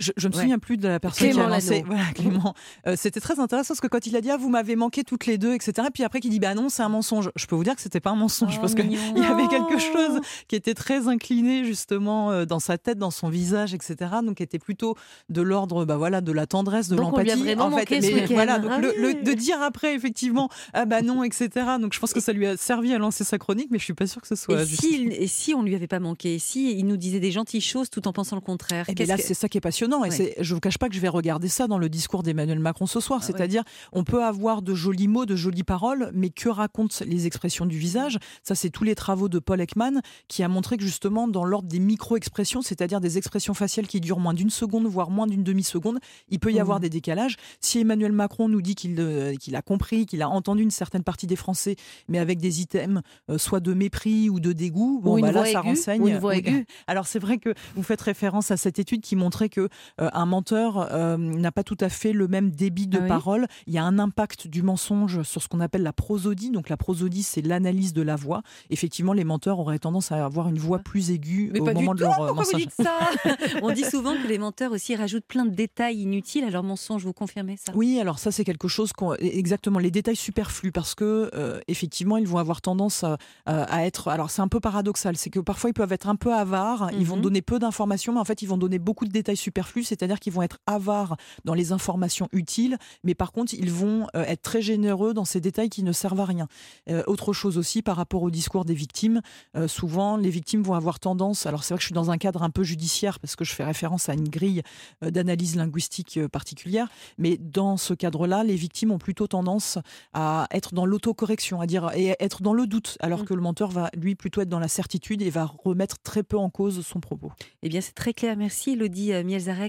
Je, 0.00 0.12
je 0.16 0.28
me 0.28 0.32
souviens 0.32 0.58
plus 0.58 0.78
de 0.78 0.88
la 0.88 0.98
personne 0.98 1.30
qui 1.30 1.38
a 1.38 1.46
lancé. 1.46 1.84
Voilà, 1.86 2.04
Clément. 2.14 2.54
Euh, 2.86 2.94
c'était 2.96 3.20
très 3.20 3.38
intéressant 3.38 3.74
parce 3.74 3.80
que 3.80 3.86
quand 3.86 4.06
il 4.06 4.16
a 4.16 4.22
dit 4.22 4.30
ah, 4.30 4.38
vous 4.38 4.48
m'avez 4.48 4.74
manqué 4.74 5.04
toutes 5.04 5.26
les 5.26 5.36
deux, 5.36 5.52
etc. 5.52 5.88
Et 5.88 5.90
puis 5.90 6.04
après 6.04 6.20
qu'il 6.20 6.30
dit 6.30 6.40
bah 6.40 6.54
non 6.54 6.70
c'est 6.70 6.82
un 6.82 6.88
mensonge. 6.88 7.30
Je 7.36 7.46
peux 7.46 7.54
vous 7.54 7.64
dire 7.64 7.76
que 7.76 7.82
c'était 7.82 8.00
pas 8.00 8.10
un 8.10 8.16
mensonge 8.16 8.54
oh, 8.56 8.60
parce 8.60 8.74
qu'il 8.74 8.90
y 8.90 9.24
avait 9.24 9.46
quelque 9.48 9.78
chose 9.78 10.20
qui 10.48 10.56
était 10.56 10.74
très 10.74 11.06
incliné 11.06 11.66
justement 11.66 12.30
euh, 12.30 12.46
dans 12.46 12.60
sa 12.60 12.78
tête, 12.78 12.98
dans 12.98 13.10
son 13.10 13.28
visage, 13.28 13.74
etc. 13.74 13.96
Donc 14.24 14.38
qui 14.38 14.42
était 14.42 14.58
plutôt 14.58 14.96
de 15.28 15.42
l'ordre 15.42 15.84
bah 15.84 15.98
voilà 15.98 16.22
de 16.22 16.32
la 16.32 16.46
tendresse, 16.46 16.88
de 16.88 16.96
l'empathie. 16.96 17.32
En 17.60 17.70
fait, 17.70 18.00
mais 18.00 18.26
voilà 18.26 18.58
donc 18.58 18.70
ah 18.74 18.80
le, 18.80 19.22
de 19.22 19.32
dire 19.34 19.60
après 19.60 19.94
effectivement 19.94 20.48
ah 20.72 20.86
bah 20.86 21.02
non 21.02 21.22
etc. 21.24 21.50
Donc 21.78 21.92
je 21.92 22.00
pense 22.00 22.14
que 22.14 22.20
ça 22.20 22.32
lui 22.32 22.46
a 22.46 22.56
servi 22.56 22.94
à 22.94 22.98
lancer 22.98 23.24
sa 23.24 23.36
chronique, 23.36 23.68
mais 23.70 23.78
je 23.78 23.84
suis 23.84 23.92
pas 23.92 24.06
sûre 24.06 24.22
que 24.22 24.28
ce 24.28 24.34
soit. 24.34 24.62
Et 24.62 24.66
si, 24.66 25.08
et 25.10 25.26
si 25.26 25.52
on 25.52 25.62
lui 25.62 25.74
avait 25.74 25.86
pas 25.86 26.00
manqué, 26.00 26.38
si 26.38 26.72
il 26.72 26.86
nous 26.86 26.96
disait 26.96 27.20
des 27.20 27.32
gentilles 27.32 27.60
choses 27.60 27.90
tout 27.90 28.08
en 28.08 28.12
pensant 28.14 28.36
le 28.36 28.40
contraire? 28.40 28.88
Et 28.88 28.94
eh 28.98 29.06
là 29.06 29.18
c'est 29.18 29.34
ça 29.34 29.48
qui 29.48 29.58
est 29.58 29.60
passionnant 29.60 29.89
passionnant. 29.98 30.04
Et 30.04 30.10
Ouais. 30.10 30.34
je 30.40 30.52
ne 30.52 30.56
vous 30.56 30.60
cache 30.60 30.78
pas 30.78 30.88
que 30.88 30.94
je 30.94 31.00
vais 31.00 31.08
regarder 31.08 31.48
ça 31.48 31.66
dans 31.66 31.78
le 31.78 31.88
discours 31.88 32.22
d'Emmanuel 32.22 32.58
Macron 32.60 32.86
ce 32.86 33.00
soir. 33.00 33.20
Ah 33.22 33.26
ouais. 33.26 33.32
C'est-à-dire, 33.32 33.62
on 33.92 34.04
peut 34.04 34.22
avoir 34.24 34.62
de 34.62 34.74
jolis 34.74 35.08
mots, 35.08 35.26
de 35.26 35.36
jolies 35.36 35.62
paroles, 35.64 36.10
mais 36.14 36.30
que 36.30 36.48
racontent 36.48 36.94
les 37.06 37.26
expressions 37.26 37.66
du 37.66 37.78
visage? 37.78 38.18
Ça, 38.42 38.54
c'est 38.54 38.70
tous 38.70 38.84
les 38.84 38.94
travaux 38.94 39.28
de 39.28 39.38
Paul 39.38 39.60
Ekman 39.60 40.00
qui 40.28 40.42
a 40.42 40.48
montré 40.48 40.76
que 40.76 40.82
justement, 40.84 41.28
dans 41.28 41.44
l'ordre 41.44 41.68
des 41.68 41.78
micro-expressions, 41.78 42.62
c'est-à-dire 42.62 43.00
des 43.00 43.18
expressions 43.18 43.54
faciales 43.54 43.86
qui 43.86 44.00
durent 44.00 44.18
moins 44.20 44.34
d'une 44.34 44.50
seconde, 44.50 44.86
voire 44.86 45.10
moins 45.10 45.26
d'une 45.26 45.42
demi-seconde, 45.44 45.98
il 46.28 46.38
peut 46.38 46.50
y 46.52 46.56
Mmh. 46.56 46.60
avoir 46.60 46.80
des 46.80 46.90
décalages. 46.90 47.36
Si 47.60 47.78
Emmanuel 47.80 48.12
Macron 48.12 48.48
nous 48.48 48.60
dit 48.60 48.74
qu'il 48.74 48.96
euh, 48.98 49.34
qu'il 49.36 49.56
a 49.56 49.62
compris, 49.62 50.04
qu'il 50.06 50.20
a 50.22 50.28
entendu 50.28 50.62
une 50.62 50.70
certaine 50.70 51.02
partie 51.02 51.26
des 51.26 51.36
Français, 51.36 51.76
mais 52.08 52.18
avec 52.18 52.38
des 52.38 52.60
items 52.60 53.00
euh, 53.30 53.38
soit 53.38 53.60
de 53.60 53.72
mépris 53.72 54.28
ou 54.28 54.40
de 54.40 54.52
dégoût, 54.52 55.00
bon, 55.02 55.16
ou 55.18 55.20
bah 55.22 55.32
là, 55.32 55.44
ça 55.46 55.60
renseigne. 55.60 56.02
ou 56.02 56.08
une 56.08 56.18
voix 56.18 56.36
aiguë. 56.36 56.66
Alors 56.86 57.06
c'est 57.06 57.18
vrai 57.18 57.38
que 57.38 57.54
vous 57.76 57.82
faites 57.82 58.00
référence 58.02 58.50
à 58.50 58.56
cette 58.56 58.78
étude 58.78 59.00
qui 59.00 59.16
montrait 59.16 59.48
que 59.48 59.68
un 59.98 60.26
menteur 60.26 60.88
euh, 60.92 61.16
n'a 61.16 61.52
pas 61.52 61.62
tout 61.64 61.76
à 61.80 61.88
fait 61.88 62.12
le 62.12 62.28
même 62.28 62.50
débit 62.50 62.86
de 62.86 62.98
Ah 62.98 63.02
oui 63.02 63.08
parole. 63.08 63.46
Il 63.66 63.74
y 63.74 63.78
a 63.78 63.84
un 63.84 63.98
impact 63.98 64.46
du 64.48 64.62
mensonge 64.62 65.22
sur 65.22 65.42
ce 65.42 65.48
qu'on 65.48 65.60
appelle 65.60 65.82
la 65.82 65.92
prosodie. 65.92 66.50
Donc 66.50 66.68
la 66.68 66.76
prosodie, 66.76 67.22
c'est 67.22 67.42
l'analyse 67.42 67.92
de 67.92 68.02
la 68.02 68.16
voix. 68.16 68.42
Effectivement, 68.70 69.12
les 69.12 69.24
menteurs 69.24 69.58
auraient 69.58 69.78
tendance 69.78 70.12
à 70.12 70.24
avoir 70.24 70.48
une 70.48 70.58
voix 70.58 70.78
plus 70.78 71.10
aiguë 71.10 71.50
Mais 71.52 71.60
au 71.60 71.64
pas 71.64 71.74
du 71.74 71.80
moment 71.80 71.94
de 71.94 71.98
tout, 71.98 72.04
leur 72.04 72.20
euh, 72.22 72.26
pourquoi 72.28 72.44
vous 72.44 72.52
mensonge. 72.52 72.60
dites 72.62 72.72
ça 72.84 73.10
On 73.62 73.72
dit 73.72 73.84
souvent 73.84 74.16
que 74.16 74.26
les 74.26 74.38
menteurs 74.38 74.72
aussi 74.72 74.94
rajoutent 74.96 75.24
plein 75.26 75.44
de 75.44 75.54
détails 75.54 75.98
inutiles 76.00 76.44
à 76.44 76.50
leurs 76.50 76.62
mensonges. 76.62 77.04
Vous 77.04 77.12
confirmez 77.12 77.56
ça? 77.56 77.72
Oui, 77.74 77.98
alors 78.00 78.18
ça 78.18 78.30
c'est 78.32 78.44
quelque 78.44 78.68
chose 78.68 78.92
qu'on 78.92 79.14
exactement 79.14 79.78
les 79.78 79.90
détails 79.90 80.16
superflus 80.16 80.72
parce 80.72 80.94
que 80.94 81.30
euh, 81.34 81.60
effectivement 81.68 82.16
ils 82.16 82.26
vont 82.28 82.38
avoir 82.38 82.60
tendance 82.60 83.04
à, 83.04 83.16
à- 83.46 83.62
à 83.64 83.82
être. 83.84 84.08
Alors 84.08 84.30
c'est 84.30 84.42
un 84.42 84.48
peu 84.48 84.60
paradoxal, 84.60 85.16
c'est 85.16 85.30
que 85.30 85.40
parfois 85.40 85.70
ils 85.70 85.74
peuvent 85.74 85.92
être 85.92 86.08
un 86.08 86.16
peu 86.16 86.32
avares, 86.34 86.90
ils 86.98 87.06
vont 87.06 87.16
Mhm. 87.16 87.22
donner 87.22 87.42
peu 87.42 87.58
d'informations, 87.58 88.12
mais 88.12 88.20
en 88.20 88.24
fait 88.24 88.42
ils 88.42 88.46
vont 88.46 88.56
donner 88.58 88.78
beaucoup 88.78 89.04
de 89.04 89.10
détails 89.10 89.36
superflus, 89.36 89.59
c'est-à-dire 89.84 90.18
qu'ils 90.18 90.32
vont 90.32 90.42
être 90.42 90.58
avares 90.66 91.16
dans 91.44 91.54
les 91.54 91.72
informations 91.72 92.28
utiles, 92.32 92.76
mais 93.04 93.14
par 93.14 93.32
contre 93.32 93.54
ils 93.54 93.70
vont 93.70 94.06
euh, 94.16 94.24
être 94.24 94.42
très 94.42 94.62
généreux 94.62 95.14
dans 95.14 95.24
ces 95.24 95.40
détails 95.40 95.70
qui 95.70 95.82
ne 95.82 95.92
servent 95.92 96.20
à 96.20 96.24
rien. 96.24 96.48
Euh, 96.88 97.02
autre 97.06 97.32
chose 97.32 97.58
aussi 97.58 97.82
par 97.82 97.96
rapport 97.96 98.22
au 98.22 98.30
discours 98.30 98.64
des 98.64 98.74
victimes, 98.74 99.20
euh, 99.56 99.68
souvent 99.68 100.16
les 100.16 100.30
victimes 100.30 100.62
vont 100.62 100.74
avoir 100.74 101.00
tendance. 101.00 101.46
Alors 101.46 101.64
c'est 101.64 101.74
vrai 101.74 101.78
que 101.78 101.82
je 101.82 101.86
suis 101.86 101.94
dans 101.94 102.10
un 102.10 102.18
cadre 102.18 102.42
un 102.42 102.50
peu 102.50 102.64
judiciaire 102.64 103.20
parce 103.20 103.36
que 103.36 103.44
je 103.44 103.52
fais 103.52 103.64
référence 103.64 104.08
à 104.08 104.14
une 104.14 104.28
grille 104.28 104.62
d'analyse 105.02 105.56
linguistique 105.56 106.26
particulière. 106.28 106.88
Mais 107.18 107.36
dans 107.36 107.76
ce 107.76 107.94
cadre-là, 107.94 108.44
les 108.44 108.56
victimes 108.56 108.90
ont 108.90 108.98
plutôt 108.98 109.26
tendance 109.26 109.78
à 110.12 110.46
être 110.50 110.74
dans 110.74 110.86
l'autocorrection, 110.86 111.60
à 111.60 111.66
dire 111.66 111.90
et 111.94 112.16
être 112.20 112.42
dans 112.42 112.54
le 112.54 112.66
doute, 112.66 112.96
alors 113.00 113.20
Mm. 113.22 113.24
que 113.24 113.34
le 113.34 113.40
menteur 113.40 113.70
va 113.70 113.90
lui 113.96 114.14
plutôt 114.14 114.40
être 114.40 114.48
dans 114.48 114.58
la 114.58 114.68
certitude 114.68 115.22
et 115.22 115.30
va 115.30 115.44
remettre 115.64 115.98
très 115.98 116.22
peu 116.22 116.36
en 116.36 116.50
cause 116.50 116.84
son 116.84 117.00
propos. 117.00 117.32
Eh 117.62 117.68
bien, 117.68 117.80
c'est 117.80 117.94
très 117.94 118.12
clair. 118.12 118.36
Merci, 118.36 118.72
Elodie 118.72 119.12
euh, 119.12 119.22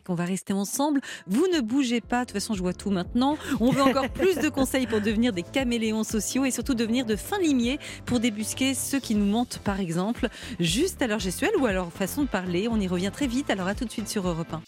On 0.09 0.15
va 0.15 0.25
rester 0.25 0.53
ensemble. 0.53 1.01
Vous 1.27 1.47
ne 1.53 1.61
bougez 1.61 2.01
pas. 2.01 2.21
De 2.21 2.25
toute 2.25 2.33
façon, 2.33 2.53
je 2.53 2.61
vois 2.61 2.73
tout 2.73 2.89
maintenant. 2.91 3.37
On 3.59 3.71
veut 3.71 3.81
encore 3.81 4.09
plus 4.13 4.35
de 4.35 4.49
conseils 4.49 4.87
pour 4.87 5.01
devenir 5.01 5.33
des 5.33 5.43
caméléons 5.43 6.03
sociaux 6.03 6.45
et 6.45 6.51
surtout 6.51 6.73
devenir 6.73 7.05
de 7.05 7.15
fins 7.15 7.39
limiers 7.39 7.79
pour 8.05 8.19
débusquer 8.19 8.73
ceux 8.73 8.99
qui 8.99 9.15
nous 9.15 9.25
mentent, 9.25 9.59
par 9.63 9.79
exemple, 9.79 10.27
juste 10.59 11.01
à 11.01 11.07
leur 11.07 11.19
gestuelle 11.19 11.55
ou 11.59 11.65
à 11.65 11.73
leur 11.73 11.91
façon 11.91 12.23
de 12.23 12.27
parler. 12.27 12.67
On 12.69 12.79
y 12.79 12.87
revient 12.87 13.11
très 13.13 13.27
vite. 13.27 13.49
Alors, 13.49 13.67
à 13.67 13.75
tout 13.75 13.85
de 13.85 13.91
suite 13.91 14.07
sur 14.07 14.27
Europe 14.27 14.53
1. 14.53 14.61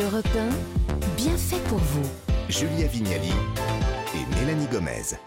Europe 0.00 0.28
1, 0.36 1.16
bien 1.16 1.36
fait 1.36 1.62
pour 1.68 1.78
vous. 1.78 2.08
Julia 2.48 2.86
Vignali 2.86 3.32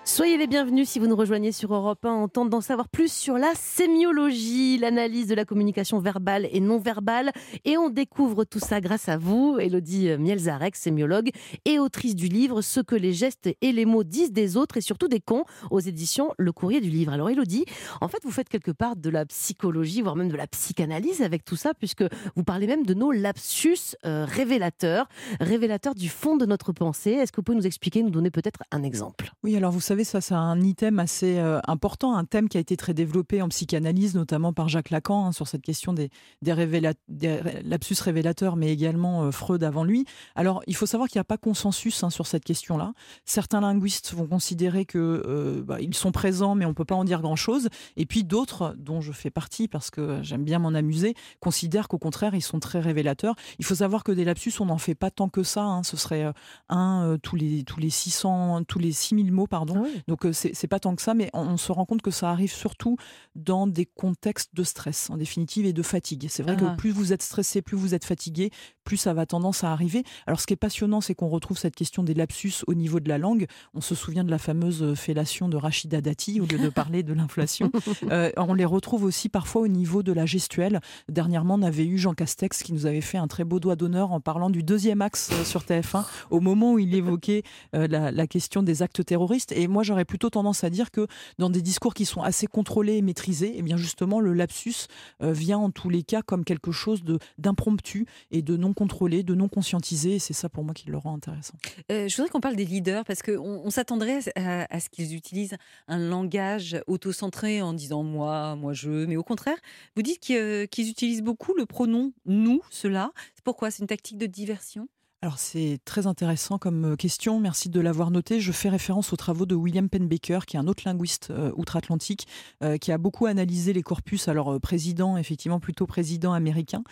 Soyez 0.06 0.38
les 0.38 0.48
bienvenus 0.48 0.88
si 0.88 0.98
vous 0.98 1.06
nous 1.06 1.16
rejoignez 1.18 1.52
sur 1.52 1.74
Europe 1.74 2.06
1 2.06 2.10
en 2.10 2.28
tentant 2.30 2.46
d'en 2.46 2.62
savoir 2.62 2.88
plus 2.88 3.12
sur 3.12 3.38
la 3.38 3.54
sémiologie, 3.54 4.78
l'analyse 4.78 5.28
de 5.28 5.36
la 5.36 5.44
communication 5.44 6.00
verbale 6.00 6.48
et 6.54 6.62
non 6.62 6.78
verbale. 6.78 7.34
Et 7.66 7.78
on 7.78 7.90
découvre 7.90 8.46
tout 8.46 8.60
ça 8.60 8.80
grâce 8.80 9.10
à 9.10 9.18
vous, 9.18 9.58
Elodie 9.60 10.16
Mielzarek, 10.18 10.74
sémiologue 10.78 11.32
et 11.66 11.80
autrice 11.80 12.16
du 12.16 12.30
livre 12.30 12.62
Ce 12.62 12.80
que 12.80 12.96
les 12.96 13.12
gestes 13.12 13.50
et 13.60 13.74
les 13.74 13.84
mots 13.84 14.06
disent 14.06 14.32
des 14.32 14.56
autres 14.56 14.78
et 14.78 14.82
surtout 14.82 15.10
des 15.10 15.20
cons 15.20 15.44
aux 15.70 15.82
éditions 15.82 16.32
Le 16.38 16.54
Courrier 16.54 16.80
du 16.80 16.90
Livre. 16.90 17.12
Alors 17.12 17.30
Elodie, 17.30 17.66
en 18.00 18.08
fait 18.08 18.20
vous 18.24 18.32
faites 18.32 18.48
quelque 18.48 18.72
part 18.72 18.96
de 18.96 19.10
la 19.10 19.26
psychologie, 19.26 20.02
voire 20.02 20.16
même 20.16 20.30
de 20.30 20.38
la 20.38 20.48
psychanalyse 20.48 21.22
avec 21.22 21.44
tout 21.44 21.58
ça, 21.58 21.74
puisque 21.74 22.06
vous 22.38 22.46
parlez 22.46 22.68
même 22.68 22.86
de 22.86 22.94
nos 22.94 23.12
lapsus 23.12 23.98
euh, 24.06 24.24
révélateurs, 24.26 25.10
révélateurs 25.42 25.94
du 25.94 26.08
fond 26.08 26.38
de 26.38 26.46
notre 26.46 26.72
pensée. 26.72 27.12
Est-ce 27.12 27.34
que 27.34 27.42
vous 27.42 27.44
pouvez 27.44 27.58
nous 27.58 27.68
expliquer, 27.68 28.02
nous 28.02 28.12
donner 28.12 28.32
peut-être 28.32 28.60
un 28.72 28.84
exemple? 28.84 29.09
Oui, 29.44 29.56
alors 29.56 29.72
vous 29.72 29.80
savez, 29.82 30.04
ça 30.04 30.22
c'est 30.22 30.34
un 30.34 30.62
item 30.62 31.00
assez 31.00 31.38
euh, 31.38 31.60
important, 31.68 32.16
un 32.16 32.26
thème 32.26 32.50
qui 32.50 32.58
a 32.58 32.60
été 32.60 32.76
très 32.78 32.94
développé 32.94 33.42
en 33.42 33.50
psychanalyse, 33.50 34.16
notamment 34.16 34.54
par 34.54 34.68
Jacques 34.68 34.90
Lacan, 34.90 35.28
hein, 35.28 35.32
sur 35.32 35.48
cette 35.48 35.62
question 35.62 35.94
des, 35.94 36.10
lapsus 36.42 37.96
révélateurs, 38.02 38.56
mais 38.56 38.72
également 38.72 39.24
euh, 39.24 39.32
Freud 39.32 39.64
avant 39.64 39.84
lui. 39.84 40.06
Alors, 40.36 40.62
il 40.68 40.76
faut 40.76 40.86
savoir 40.86 41.08
qu'il 41.10 41.18
n'y 41.18 41.22
a 41.22 41.26
pas 41.26 41.38
consensus 41.38 42.04
hein, 42.04 42.10
sur 42.10 42.28
cette 42.28 42.44
question-là. 42.44 42.94
Certains 43.26 43.62
linguistes 43.62 44.14
vont 44.14 44.28
considérer 44.28 44.86
que 44.86 45.24
euh, 45.26 45.62
bah, 45.64 45.80
ils 45.80 45.94
sont 45.94 46.12
présents, 46.12 46.56
mais 46.56 46.66
on 46.66 46.70
ne 46.70 46.74
peut 46.74 46.86
pas 46.86 46.96
en 46.96 47.04
dire 47.04 47.22
grand-chose. 47.22 47.70
Et 47.98 48.06
puis 48.06 48.24
d'autres, 48.24 48.76
dont 48.78 49.02
je 49.02 49.12
fais 49.12 49.30
partie 49.30 49.68
parce 49.68 49.90
que 49.90 50.20
j'aime 50.22 50.44
bien 50.44 50.60
m'en 50.60 50.70
amuser, 50.70 51.16
considèrent 51.40 51.88
qu'au 51.88 51.98
contraire, 51.98 52.36
ils 52.36 52.42
sont 52.42 52.60
très 52.60 52.80
révélateurs. 52.80 53.36
Il 53.60 53.66
faut 53.66 53.76
savoir 53.76 54.04
que 54.04 54.12
des 54.12 54.26
lapsus, 54.26 54.54
on 54.60 54.66
n'en 54.66 54.78
fait 54.78 54.96
pas 54.96 55.12
tant 55.12 55.30
que 55.30 55.44
ça. 55.44 55.64
hein. 55.64 55.84
Ce 55.84 55.98
serait 55.98 56.32
un 56.70 57.18
tous 57.22 57.36
les 57.36 57.64
tous 57.64 57.80
les 57.80 57.90
600, 57.90 58.64
tous 58.64 58.80
les 58.80 58.92
6000 59.00 59.32
mots, 59.32 59.48
pardon. 59.48 59.84
Donc 60.08 60.26
euh, 60.26 60.34
c'est 60.34 60.54
c'est 60.54 60.68
pas 60.68 60.80
tant 60.80 60.96
que 60.96 61.02
ça, 61.02 61.14
mais 61.14 61.30
on, 61.34 61.42
on 61.42 61.58
se 61.58 61.72
rend 61.72 61.86
compte 61.86 62.02
que 62.02 62.12
ça 62.12 62.30
arrive 62.30 62.52
surtout 62.54 62.98
dans 63.36 63.66
des 63.68 63.86
contextes 63.86 64.52
de 64.54 64.64
stress, 64.64 65.10
en 65.10 65.18
définitive, 65.18 65.66
et 65.66 65.74
de 65.74 65.82
fatigue. 65.84 66.28
C'est 66.30 66.44
vrai 66.44 66.56
Ah. 66.60 66.62
que 66.62 66.76
plus 66.78 66.92
vous 66.92 67.14
êtes 67.14 67.24
stressé, 67.24 67.62
plus 67.62 67.78
vous 67.78 67.94
êtes 67.94 68.06
fatigué, 68.06 68.52
plus 68.90 68.98
ça 68.98 69.14
va 69.14 69.28
tendance 69.28 69.64
à 69.64 69.72
arriver. 69.72 70.04
Alors 70.26 70.42
ce 70.42 70.48
qui 70.48 70.54
est 70.54 70.58
passionnant, 70.58 71.00
c'est 71.00 71.14
qu'on 71.14 71.28
retrouve 71.28 71.60
cette 71.60 71.76
question 71.76 72.02
des 72.02 72.16
lapsus 72.16 72.64
au 72.66 72.74
niveau 72.74 73.00
de 73.00 73.08
la 73.08 73.20
langue. 73.20 73.46
On 73.76 73.82
se 73.82 73.94
souvient 73.94 74.24
de 74.24 74.32
la 74.32 74.40
fameuse 74.40 74.96
fellation 74.96 75.48
de 75.48 75.58
Rachida 75.58 76.02
Dati, 76.02 76.42
au 76.42 76.48
lieu 76.48 76.58
de 76.58 76.70
parler 76.70 77.04
de 77.04 77.14
l'inflation. 77.14 77.72
Euh, 78.12 78.32
on 78.38 78.54
les 78.54 78.66
retrouve 78.66 79.04
aussi 79.04 79.30
parfois 79.30 79.62
au 79.64 79.68
niveau 79.68 80.04
de 80.04 80.12
la 80.14 80.26
gestuelle. 80.26 80.80
Dernièrement, 81.10 81.56
on 81.56 81.62
avait 81.62 81.86
eu 81.86 81.98
Jean 81.98 82.14
Castex 82.14 82.64
qui 82.64 82.74
nous 82.74 82.86
avait 82.86 83.02
fait 83.02 83.18
un 83.18 83.28
très 83.28 83.44
beau 83.44 83.60
doigt 83.60 83.76
d'honneur 83.76 84.14
en 84.14 84.20
parlant 84.20 84.50
du 84.50 84.64
deuxième 84.64 85.02
axe 85.02 85.30
euh, 85.34 85.44
sur 85.44 85.62
TF1 85.62 86.06
au 86.32 86.40
moment 86.40 86.74
où 86.74 86.80
il 86.80 86.96
évoquait 86.96 87.44
euh, 87.76 87.88
la, 87.88 88.12
la 88.12 88.28
question 88.28 88.64
des 88.64 88.82
actes 88.82 89.06
terroristes. 89.06 89.52
Et 89.52 89.68
moi, 89.68 89.84
j'aurais 89.84 90.06
plutôt 90.06 90.30
tendance 90.30 90.64
à 90.64 90.70
dire 90.70 90.92
que 90.92 91.08
dans 91.38 91.50
des 91.50 91.62
discours 91.62 91.94
qui 91.94 92.06
sont 92.06 92.22
assez 92.22 92.48
contrôlés 92.48 92.98
et 92.98 93.02
maîtrisés, 93.02 93.54
eh 93.56 93.62
bien 93.62 93.78
justement, 93.78 94.20
le 94.20 94.34
lapsus 94.34 94.88
euh, 95.22 95.34
vient 95.34 95.60
en 95.60 95.70
tous 95.70 95.90
les 95.90 96.04
cas 96.04 96.22
comme 96.22 96.46
quelque 96.46 96.72
chose 96.72 97.04
d'impromptu 97.38 98.06
et 98.32 98.42
de 98.42 98.58
non 98.58 98.74
contrôlé, 98.80 99.24
de 99.24 99.36
non 99.36 99.50
conscientisé. 99.50 100.16
Et 100.16 100.20
c'est 100.20 100.34
ça 100.34 100.48
pour 100.48 100.64
moi 100.64 100.74
qui 100.74 100.90
le 100.90 100.98
rend 100.98 101.14
intéressant. 101.14 101.56
Euh, 101.92 102.08
je 102.08 102.16
voudrais 102.16 102.30
qu'on 102.30 102.40
parle 102.40 102.56
des 102.56 102.66
leaders 102.66 103.04
parce 103.04 103.22
qu'on 103.22 103.62
on, 103.66 103.70
s'attendrait 103.70 104.20
à, 104.36 104.80
ce 104.80 104.90
qu'ils 104.90 105.16
utilisent 105.16 105.58
un 105.90 106.00
langage 106.00 106.82
autocentré 106.88 107.62
en 107.62 107.74
disant 107.74 108.04
moi, 108.04 108.56
moi 108.56 108.72
je, 108.72 109.06
mais 109.06 109.18
au 109.18 109.24
contraire, 109.24 109.58
vous 109.98 110.02
dites 110.02 110.26
euh, 110.32 110.66
qu'ils 110.66 110.90
utilisent 110.90 111.22
beaucoup 111.22 111.54
le 111.56 111.66
pronom 111.66 112.14
nous, 112.26 112.62
cela. 112.70 113.12
Pourquoi? 113.44 113.70
C'est 113.70 113.82
une 113.82 113.88
tactique 113.88 114.18
de 114.18 114.28
diversion? 114.28 114.88
Alors 115.22 115.38
c'est 115.38 115.80
très 115.84 116.08
intéressant 116.08 116.58
comme 116.58 116.94
euh, 116.94 116.96
question, 116.96 117.42
merci 117.42 117.68
de 117.68 117.82
l'avoir 117.82 118.10
noté. 118.10 118.40
Je 118.40 118.54
fais 118.54 118.70
référence 118.70 119.12
aux 119.12 119.18
travaux 119.18 119.46
de 119.46 119.54
William 119.54 119.90
Penbaker, 119.90 120.46
qui 120.46 120.56
est 120.56 120.60
un 120.62 120.68
autre 120.68 120.84
linguiste 120.86 121.28
euh, 121.30 121.52
outre-Atlantique, 121.58 122.26
euh, 122.64 122.78
qui 122.78 122.94
a 122.94 122.98
beaucoup 122.98 123.26
analysé 123.26 123.74
les 123.74 123.82
corpus, 123.82 124.30
alors 124.30 124.62
président, 124.62 125.18
effectivement 125.18 125.60
plutôt 125.60 125.86
président 125.88 126.32
américain, 126.32 126.84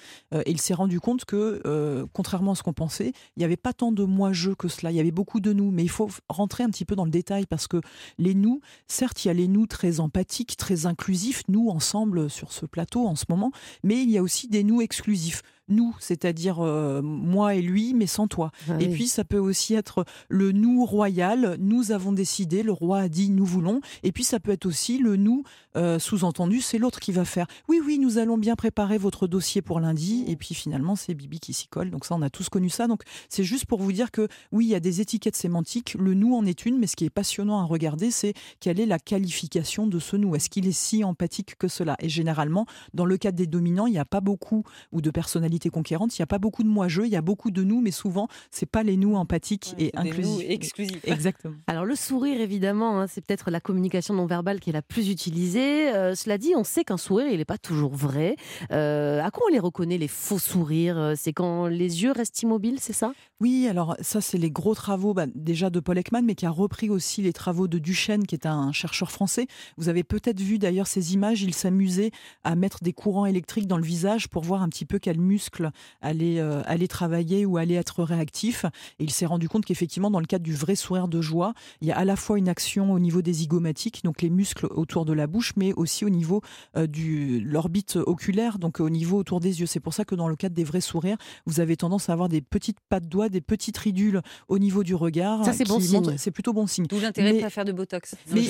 il 0.46 0.60
s'est 0.60 0.74
rendu 0.74 1.00
compte 1.00 1.26
que, 1.26 2.06
contrairement 2.14 2.52
à 2.52 2.56
ce 2.56 2.64
qu'on 2.64 2.74
pensait, 2.74 3.14
il 3.36 3.40
n'y 3.40 3.46
avait 3.46 3.58
pas 3.58 3.74
tant 3.74 3.92
de 3.92 4.04
moi-je 4.04 4.52
que 4.52 4.68
cela, 4.68 4.92
il 4.92 4.96
y 4.96 5.00
avait 5.00 5.12
beaucoup 5.12 5.40
de 5.40 5.54
nous, 5.54 5.72
mais 5.72 5.84
il 5.84 5.90
faut 5.90 6.10
rentrer 6.30 6.64
un 6.64 6.70
petit 6.70 6.86
peu 6.86 6.96
dans 6.96 7.06
le 7.06 7.12
détail, 7.12 7.46
parce 7.46 7.68
que 7.68 7.82
les 8.18 8.36
nous, 8.36 8.62
certes, 8.88 9.24
il 9.24 9.30
y 9.30 9.32
a 9.32 9.34
les 9.34 9.48
nous 9.48 9.68
très 9.68 10.00
empathiques, 10.00 10.58
très 10.58 10.86
inclusifs, 10.86 11.44
nous 11.48 11.70
ensemble 11.70 12.30
sur 12.30 12.52
ce 12.52 12.66
plateau 12.66 13.08
en 13.08 13.16
ce 13.16 13.26
moment, 13.30 13.52
mais 13.84 14.02
il 14.02 14.10
y 14.10 14.18
a 14.18 14.24
aussi 14.24 14.48
des 14.48 14.64
nous 14.64 14.82
exclusifs. 14.82 15.44
Nous, 15.70 15.96
c'est-à-dire 16.00 16.60
euh, 16.60 17.02
moi 17.02 17.56
et 17.56 17.62
lui, 17.62 17.94
mais 17.94 18.08
sans 18.08 18.28
toi. 18.28 18.52
Ah 18.70 18.80
Et 18.80 18.88
puis 18.88 19.08
ça 19.08 19.24
peut 19.24 19.38
aussi 19.38 19.74
être 19.74 20.06
le 20.30 20.52
nous 20.52 20.86
royal, 20.86 21.58
nous 21.60 21.92
avons 21.92 22.12
décidé, 22.12 22.64
le 22.64 22.72
roi 22.72 23.00
a 23.00 23.10
dit 23.10 23.30
nous 23.30 23.46
voulons. 23.46 23.82
Et 24.04 24.12
puis 24.12 24.24
ça 24.24 24.40
peut 24.40 24.52
être 24.52 24.66
aussi 24.66 24.98
le 24.98 25.16
nous 25.18 25.44
euh, 25.76 26.00
sous-entendu, 26.00 26.62
c'est 26.62 26.78
l'autre 26.78 27.00
qui 27.00 27.12
va 27.12 27.26
faire. 27.26 27.48
Oui, 27.68 27.82
oui, 27.86 28.00
nous 28.00 28.18
allons 28.18 28.38
bien 28.38 28.56
préparer 28.56 28.98
votre 28.98 29.28
dossier 29.28 29.62
pour 29.62 29.80
lundi. 29.80 30.24
Et 30.28 30.36
puis 30.36 30.56
finalement 30.56 30.96
c'est 30.96 31.14
Bibi 31.14 31.40
qui 31.40 31.54
s'y 31.54 31.68
colle. 31.68 31.92
Donc 31.92 32.06
ça, 32.06 32.16
on 32.16 32.22
a 32.22 32.30
tous 32.30 32.50
connu 32.50 32.70
ça. 32.70 32.88
Donc 32.88 33.02
c'est 33.30 33.44
juste 33.44 33.66
pour 33.66 33.82
vous 33.82 33.92
dire 33.92 34.12
que 34.12 34.28
oui, 34.52 34.66
il 34.66 34.70
y 34.70 34.76
a 34.76 34.80
des 34.80 35.02
étiquettes 35.02 35.36
sémantiques. 35.36 35.96
Le 36.00 36.14
nous 36.14 36.36
en 36.36 36.46
est 36.46 36.66
une, 36.66 36.80
mais 36.80 36.88
ce 36.88 36.96
qui 36.96 37.06
est 37.06 37.10
passionnant 37.10 37.60
à 37.60 37.64
regarder, 37.64 38.12
c'est 38.12 38.34
quelle 38.60 38.80
est 38.80 38.86
la 38.86 39.00
qualification 39.00 39.88
de 39.88 40.00
ce 40.00 40.16
nous. 40.16 40.36
Est-ce 40.36 40.50
qu'il 40.50 40.68
est 40.68 40.72
si 40.72 41.04
empathique 41.04 41.56
que 41.58 41.68
cela? 41.68 41.96
Et 42.00 42.10
généralement, 42.10 42.66
dans 42.94 43.06
le 43.06 43.18
cadre 43.18 43.38
des 43.38 43.48
dominants, 43.48 43.88
il 43.88 43.92
n'y 43.92 44.00
a 44.00 44.06
pas 44.06 44.22
beaucoup 44.22 44.64
ou 44.92 45.02
de 45.02 45.12
personnalités 45.12 45.57
conquérante. 45.70 46.18
Il 46.18 46.22
n'y 46.22 46.24
a 46.24 46.28
pas 46.28 46.40
beaucoup 46.40 46.64
de 46.64 46.68
moi-je, 46.68 47.02
il 47.02 47.10
y 47.10 47.16
a 47.16 47.22
beaucoup 47.22 47.52
de 47.52 47.64
nous, 47.64 47.82
mais 47.82 47.92
souvent, 47.92 48.28
c'est 48.52 48.66
pas 48.66 48.84
les 48.84 48.98
nous 48.98 49.16
empathiques 49.16 49.76
et 49.78 49.92
inclusifs. 49.96 50.46
exclusifs. 50.50 51.02
Exactement. 51.04 51.56
Alors 51.68 51.86
le 51.86 51.96
sourire, 51.96 52.40
évidemment, 52.42 53.02
hein, 53.02 53.08
c'est 53.08 53.26
peut-être 53.26 53.52
la 53.52 53.60
communication 53.60 54.14
non 54.14 54.26
verbale 54.26 54.60
qui 54.60 54.70
est 54.70 54.74
la 54.74 54.82
plus 54.82 55.10
utilisée. 55.10 55.90
Euh, 55.94 56.16
cela 56.16 56.38
dit, 56.38 56.54
on 56.56 56.64
sait 56.64 56.84
qu'un 56.84 56.98
sourire, 56.98 57.28
il 57.28 57.38
n'est 57.38 57.46
pas 57.46 57.58
toujours 57.58 57.94
vrai. 57.94 58.36
Euh, 58.72 59.22
à 59.22 59.32
quoi 59.32 59.48
on 59.50 59.52
les 59.52 59.60
reconnaît, 59.60 59.98
les 59.98 60.08
faux 60.08 60.40
sourires? 60.40 61.14
C'est 61.16 61.34
quand 61.34 61.68
les 61.68 62.04
yeux 62.04 62.12
restent 62.12 62.42
immobiles, 62.42 62.80
c'est 62.80 62.94
ça? 62.94 63.14
Oui, 63.40 63.68
alors 63.70 63.96
ça, 64.02 64.20
c'est 64.20 64.38
les 64.38 64.50
gros 64.50 64.74
travaux 64.74 65.14
bah, 65.14 65.26
déjà 65.36 65.70
de 65.70 65.80
Paul 65.80 65.98
Ekman, 65.98 66.26
mais 66.26 66.36
qui 66.36 66.46
a 66.46 66.50
repris 66.50 66.90
aussi 66.90 67.22
les 67.22 67.34
travaux 67.34 67.68
de 67.68 67.78
Duchesne, 67.78 68.26
qui 68.26 68.34
est 68.34 68.48
un 68.48 68.72
chercheur 68.72 69.12
français. 69.12 69.48
Vous 69.78 69.90
avez 69.90 70.04
peut-être 70.04 70.40
vu 70.40 70.58
d'ailleurs 70.58 70.88
ces 70.88 71.14
images, 71.14 71.44
il 71.44 71.54
s'amusait 71.54 72.12
à 72.44 72.56
mettre 72.56 72.80
des 72.82 72.94
courants 72.94 73.26
électriques 73.26 73.68
dans 73.68 73.78
le 73.78 73.84
visage 73.84 74.28
pour 74.28 74.44
voir 74.44 74.62
un 74.62 74.70
petit 74.70 74.86
peu 74.86 75.00
quels 75.00 75.20
muscles 75.48 75.72
allaient, 76.02 76.40
euh, 76.40 76.88
travailler 76.88 77.46
ou 77.46 77.58
allaient 77.58 77.76
être 77.76 78.04
réactifs. 78.04 78.66
Et 79.00 79.04
il 79.04 79.12
s'est 79.12 79.26
rendu 79.26 79.50
compte 79.50 79.66
qu'effectivement, 79.66 80.12
dans 80.12 80.20
le 80.20 80.26
cadre 80.26 80.44
du 80.44 80.54
vrai 80.54 80.76
sourire 80.76 81.08
de 81.08 81.22
joie, 81.22 81.54
il 81.82 81.88
y 81.88 81.92
a 81.92 81.98
à 81.98 82.06
la 82.06 82.16
fois 82.16 82.38
une 82.38 82.50
action 82.50 82.92
au 82.92 83.00
niveau 83.00 83.22
des 83.22 83.34
zygomatiques, 83.34 84.04
donc 84.04 84.22
les 84.22 84.30
muscles 84.30 84.68
autour 84.68 85.06
de 85.06 85.14
la 85.14 85.28
bouche, 85.28 85.54
mais 85.56 85.74
aussi 85.74 86.06
au 86.06 86.10
niveau 86.10 86.42
euh, 86.76 86.88
de 86.88 87.40
l'orbite 87.40 87.98
oculaire, 87.98 88.60
donc 88.60 88.80
au 88.80 88.90
niveau 88.90 89.18
autour 89.18 89.40
des 89.40 89.60
yeux. 89.60 89.66
C'est 89.66 89.80
pour 89.80 89.94
ça 89.94 90.06
que 90.06 90.16
dans 90.16 90.28
le 90.28 90.36
cadre 90.36 90.56
des 90.56 90.64
vrais 90.64 90.82
sourires, 90.82 91.18
vous 91.46 91.60
avez 91.60 91.78
tendance 91.78 92.10
à 92.10 92.14
avoir 92.14 92.30
des 92.30 92.42
petites 92.42 92.80
pattes 92.90 93.08
doigts, 93.08 93.30
des 93.30 93.42
petites 93.42 93.78
ridules 93.78 94.22
au 94.48 94.60
niveau 94.60 94.84
du 94.84 94.96
regard. 94.96 95.46
Ça, 95.46 95.54
c'est 95.54 95.68
bon 95.68 95.80
signe. 95.80 96.18
C'est 96.18 96.32
plutôt 96.32 96.54
bon 96.54 96.68
signe. 96.68 96.86
D'où 96.88 97.00
l'intérêt 97.00 97.32
de 97.32 97.38
ne 97.38 97.42
pas 97.42 97.50
faire 97.50 97.66
de 97.66 97.72
botox. 97.72 98.16
mais, 98.32 98.42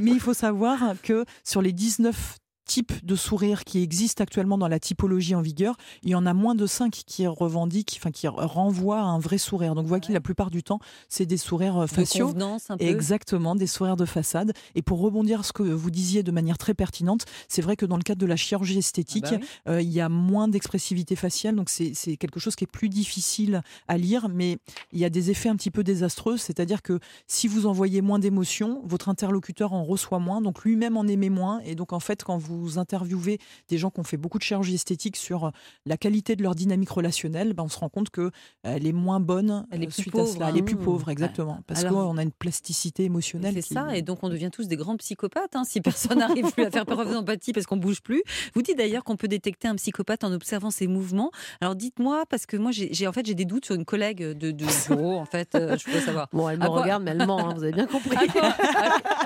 mais 0.00 0.10
il 0.10 0.20
faut 0.20 0.34
savoir 0.34 0.94
que 1.02 1.24
sur 1.44 1.62
les 1.62 1.72
19 1.72 2.38
type 2.66 2.92
de 3.04 3.16
sourire 3.16 3.64
qui 3.64 3.82
existe 3.82 4.20
actuellement 4.20 4.58
dans 4.58 4.68
la 4.68 4.78
typologie 4.78 5.34
en 5.34 5.40
vigueur, 5.40 5.76
il 6.02 6.10
y 6.10 6.14
en 6.14 6.26
a 6.26 6.34
moins 6.34 6.54
de 6.54 6.66
5 6.66 6.92
qui 7.06 7.26
revendiquent, 7.26 7.96
enfin 7.98 8.10
qui 8.10 8.28
renvoient 8.28 9.00
à 9.00 9.04
un 9.04 9.18
vrai 9.18 9.38
sourire. 9.38 9.74
Donc, 9.74 9.84
vous 9.84 9.88
voyez 9.88 10.06
que 10.06 10.12
la 10.12 10.20
plupart 10.20 10.50
du 10.50 10.62
temps, 10.62 10.80
c'est 11.08 11.26
des 11.26 11.36
sourires 11.36 11.78
euh, 11.78 11.86
faciaux. 11.86 12.32
un 12.68 12.76
peu. 12.76 12.84
Exactement, 12.84 13.54
des 13.54 13.66
sourires 13.66 13.96
de 13.96 14.04
façade. 14.04 14.52
Et 14.74 14.82
pour 14.82 15.00
rebondir 15.00 15.40
à 15.40 15.42
ce 15.42 15.52
que 15.52 15.62
vous 15.62 15.90
disiez 15.90 16.22
de 16.22 16.30
manière 16.30 16.58
très 16.58 16.74
pertinente, 16.74 17.24
c'est 17.48 17.62
vrai 17.62 17.76
que 17.76 17.86
dans 17.86 17.96
le 17.96 18.02
cadre 18.02 18.20
de 18.20 18.26
la 18.26 18.36
chirurgie 18.36 18.78
esthétique, 18.78 19.26
ah 19.28 19.38
bah 19.38 19.72
euh, 19.72 19.82
il 19.82 19.92
y 19.92 20.00
a 20.00 20.08
moins 20.08 20.48
d'expressivité 20.48 21.16
faciale, 21.16 21.54
donc 21.54 21.70
c'est 21.70 22.16
quelque 22.16 22.40
chose 22.40 22.56
qui 22.56 22.64
est 22.64 22.70
plus 22.70 22.88
difficile 22.88 23.62
à 23.86 23.96
lire, 23.96 24.28
mais 24.28 24.58
il 24.92 24.98
y 24.98 25.04
a 25.04 25.10
des 25.10 25.30
effets 25.30 25.48
un 25.48 25.56
petit 25.56 25.70
peu 25.70 25.84
désastreux, 25.84 26.36
c'est-à-dire 26.36 26.82
que 26.82 26.98
si 27.26 27.46
vous 27.46 27.66
envoyez 27.66 28.00
moins 28.02 28.18
d'émotions, 28.18 28.82
votre 28.84 29.08
interlocuteur 29.08 29.72
en 29.72 29.84
reçoit 29.84 30.18
moins, 30.18 30.40
donc 30.40 30.64
lui-même 30.64 30.96
en 30.96 31.06
émet 31.06 31.30
moins, 31.30 31.60
et 31.60 31.74
donc 31.74 31.92
en 31.92 32.00
fait, 32.00 32.24
quand 32.24 32.38
vous 32.38 32.55
vous 32.56 32.78
interviewez 32.78 33.38
des 33.68 33.78
gens 33.78 33.90
qui 33.90 34.00
ont 34.00 34.04
fait 34.04 34.16
beaucoup 34.16 34.38
de 34.38 34.42
chirurgie 34.42 34.74
esthétique 34.74 35.16
sur 35.16 35.44
euh, 35.44 35.50
la 35.84 35.96
qualité 35.96 36.36
de 36.36 36.42
leur 36.42 36.54
dynamique 36.54 36.90
relationnelle, 36.90 37.52
ben 37.52 37.64
on 37.64 37.68
se 37.68 37.78
rend 37.78 37.88
compte 37.88 38.10
qu'elle 38.10 38.30
euh, 38.66 38.76
est 38.76 38.92
moins 38.92 39.20
bonne 39.20 39.66
elle 39.70 39.82
est 39.82 39.88
euh, 39.88 39.90
suite 39.90 40.10
plus 40.10 40.20
à 40.20 40.26
cela. 40.26 40.48
Elle 40.50 40.58
est 40.58 40.62
plus 40.62 40.76
pauvre, 40.76 41.08
exactement. 41.10 41.60
Parce 41.66 41.84
qu'on 41.84 42.16
a 42.16 42.22
une 42.22 42.32
plasticité 42.32 43.04
émotionnelle. 43.04 43.54
C'est 43.54 43.74
ça, 43.74 43.96
et 43.96 44.02
donc 44.02 44.18
on 44.22 44.28
devient 44.28 44.50
tous 44.52 44.68
des 44.68 44.76
grands 44.76 44.96
psychopathes 44.96 45.54
hein, 45.54 45.64
si 45.64 45.80
personne 45.80 46.18
n'arrive 46.18 46.50
plus 46.52 46.64
à 46.64 46.70
faire 46.70 46.86
preuve 46.86 47.12
d'empathie 47.12 47.52
parce 47.52 47.66
qu'on 47.66 47.76
bouge 47.76 48.00
plus. 48.02 48.22
Vous 48.54 48.62
dites 48.62 48.78
d'ailleurs 48.78 49.04
qu'on 49.04 49.16
peut 49.16 49.28
détecter 49.28 49.68
un 49.68 49.76
psychopathe 49.76 50.24
en 50.24 50.32
observant 50.32 50.70
ses 50.70 50.86
mouvements. 50.86 51.30
Alors 51.60 51.74
dites-moi, 51.74 52.24
parce 52.28 52.46
que 52.46 52.56
moi 52.56 52.70
j'ai 52.72 53.06
en 53.06 53.12
fait 53.12 53.26
j'ai 53.26 53.34
des 53.34 53.44
doutes 53.44 53.66
sur 53.66 53.74
une 53.74 53.84
collègue 53.84 54.22
de, 54.22 54.50
de 54.50 54.66
bureau, 54.88 55.16
en 55.16 55.26
fait, 55.26 55.48
je 55.52 55.90
peux 55.90 56.00
savoir. 56.00 56.28
Bon, 56.32 56.48
elle 56.48 56.58
me 56.58 56.66
regarde, 56.66 57.02
mais 57.02 57.12
elle 57.12 57.26
ment, 57.26 57.38
hein, 57.38 57.54
vous 57.54 57.62
avez 57.62 57.72
bien 57.72 57.86
compris. 57.96 58.16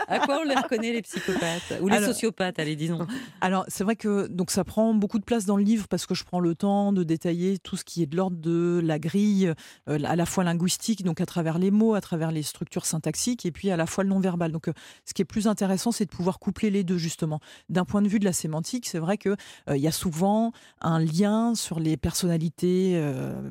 À 0.09 0.19
quoi, 0.21 0.41
on 0.43 0.49
les 0.49 0.55
reconnaît 0.55 0.93
les 0.93 1.03
psychopathes? 1.03 1.79
Ou 1.81 1.89
les 1.89 2.01
sociopathes, 2.01 2.59
allez, 2.59 2.77
disons. 2.77 3.07
Alors, 3.41 3.65
c'est 3.69 3.85
vrai 3.85 3.97
que 3.97 4.27
donc 4.27 4.51
ça 4.51 4.65
prend 4.65 4.93
beaucoup 4.95 5.19
de 5.19 5.25
place 5.25 5.47
dans 5.47 5.57
le 5.57 5.63
livre 5.63 5.89
parce 5.89 6.07
que 6.07 6.15
je 6.15 6.25
prends 6.25 6.41
le 6.41 6.55
temps 6.55 6.93
de 6.93 7.03
détailler 7.03 7.59
tout 7.59 7.77
ce 7.77 7.85
qui 7.85 8.03
est 8.03 8.07
de 8.07 8.17
l'ordre 8.17 8.37
de 8.37 8.81
la 8.83 8.99
grille, 8.99 9.53
euh, 9.89 9.99
à 10.05 10.17
la 10.17 10.27
fois 10.27 10.45
linguistique, 10.45 11.03
donc 11.05 11.21
à 11.21 11.27
travers 11.27 11.59
les 11.59 11.71
mots, 11.71 11.95
à 11.95 12.01
travers 12.01 12.31
les 12.31 12.43
structures 12.43 12.87
syntaxiques, 12.87 13.47
et 13.47 13.53
puis 13.53 13.71
à 13.71 13.77
la 13.77 13.87
fois 13.87 14.05
le 14.05 14.11
non-verbal. 14.11 14.53
Donc, 14.53 14.69
euh, 14.69 14.73
ce 15.05 15.15
qui 15.15 15.23
est 15.23 15.27
plus 15.27 15.47
intéressant, 15.47 15.93
c'est 15.93 16.05
de 16.05 16.11
pouvoir 16.11 16.39
coupler 16.39 16.71
les 16.71 16.85
deux, 16.85 16.99
justement. 16.99 17.41
D'un 17.69 17.85
point 17.85 18.03
de 18.03 18.09
vue 18.09 18.19
de 18.19 18.25
la 18.25 18.33
sémantique, 18.33 18.87
c'est 18.87 18.99
vrai 18.99 19.19
qu'il 19.19 19.37
euh, 19.69 19.77
y 19.77 19.87
a 19.87 19.93
souvent 19.93 20.53
un 20.81 20.99
lien 20.99 21.55
sur 21.55 21.81
les 21.81 21.97
personnalités 21.97 23.01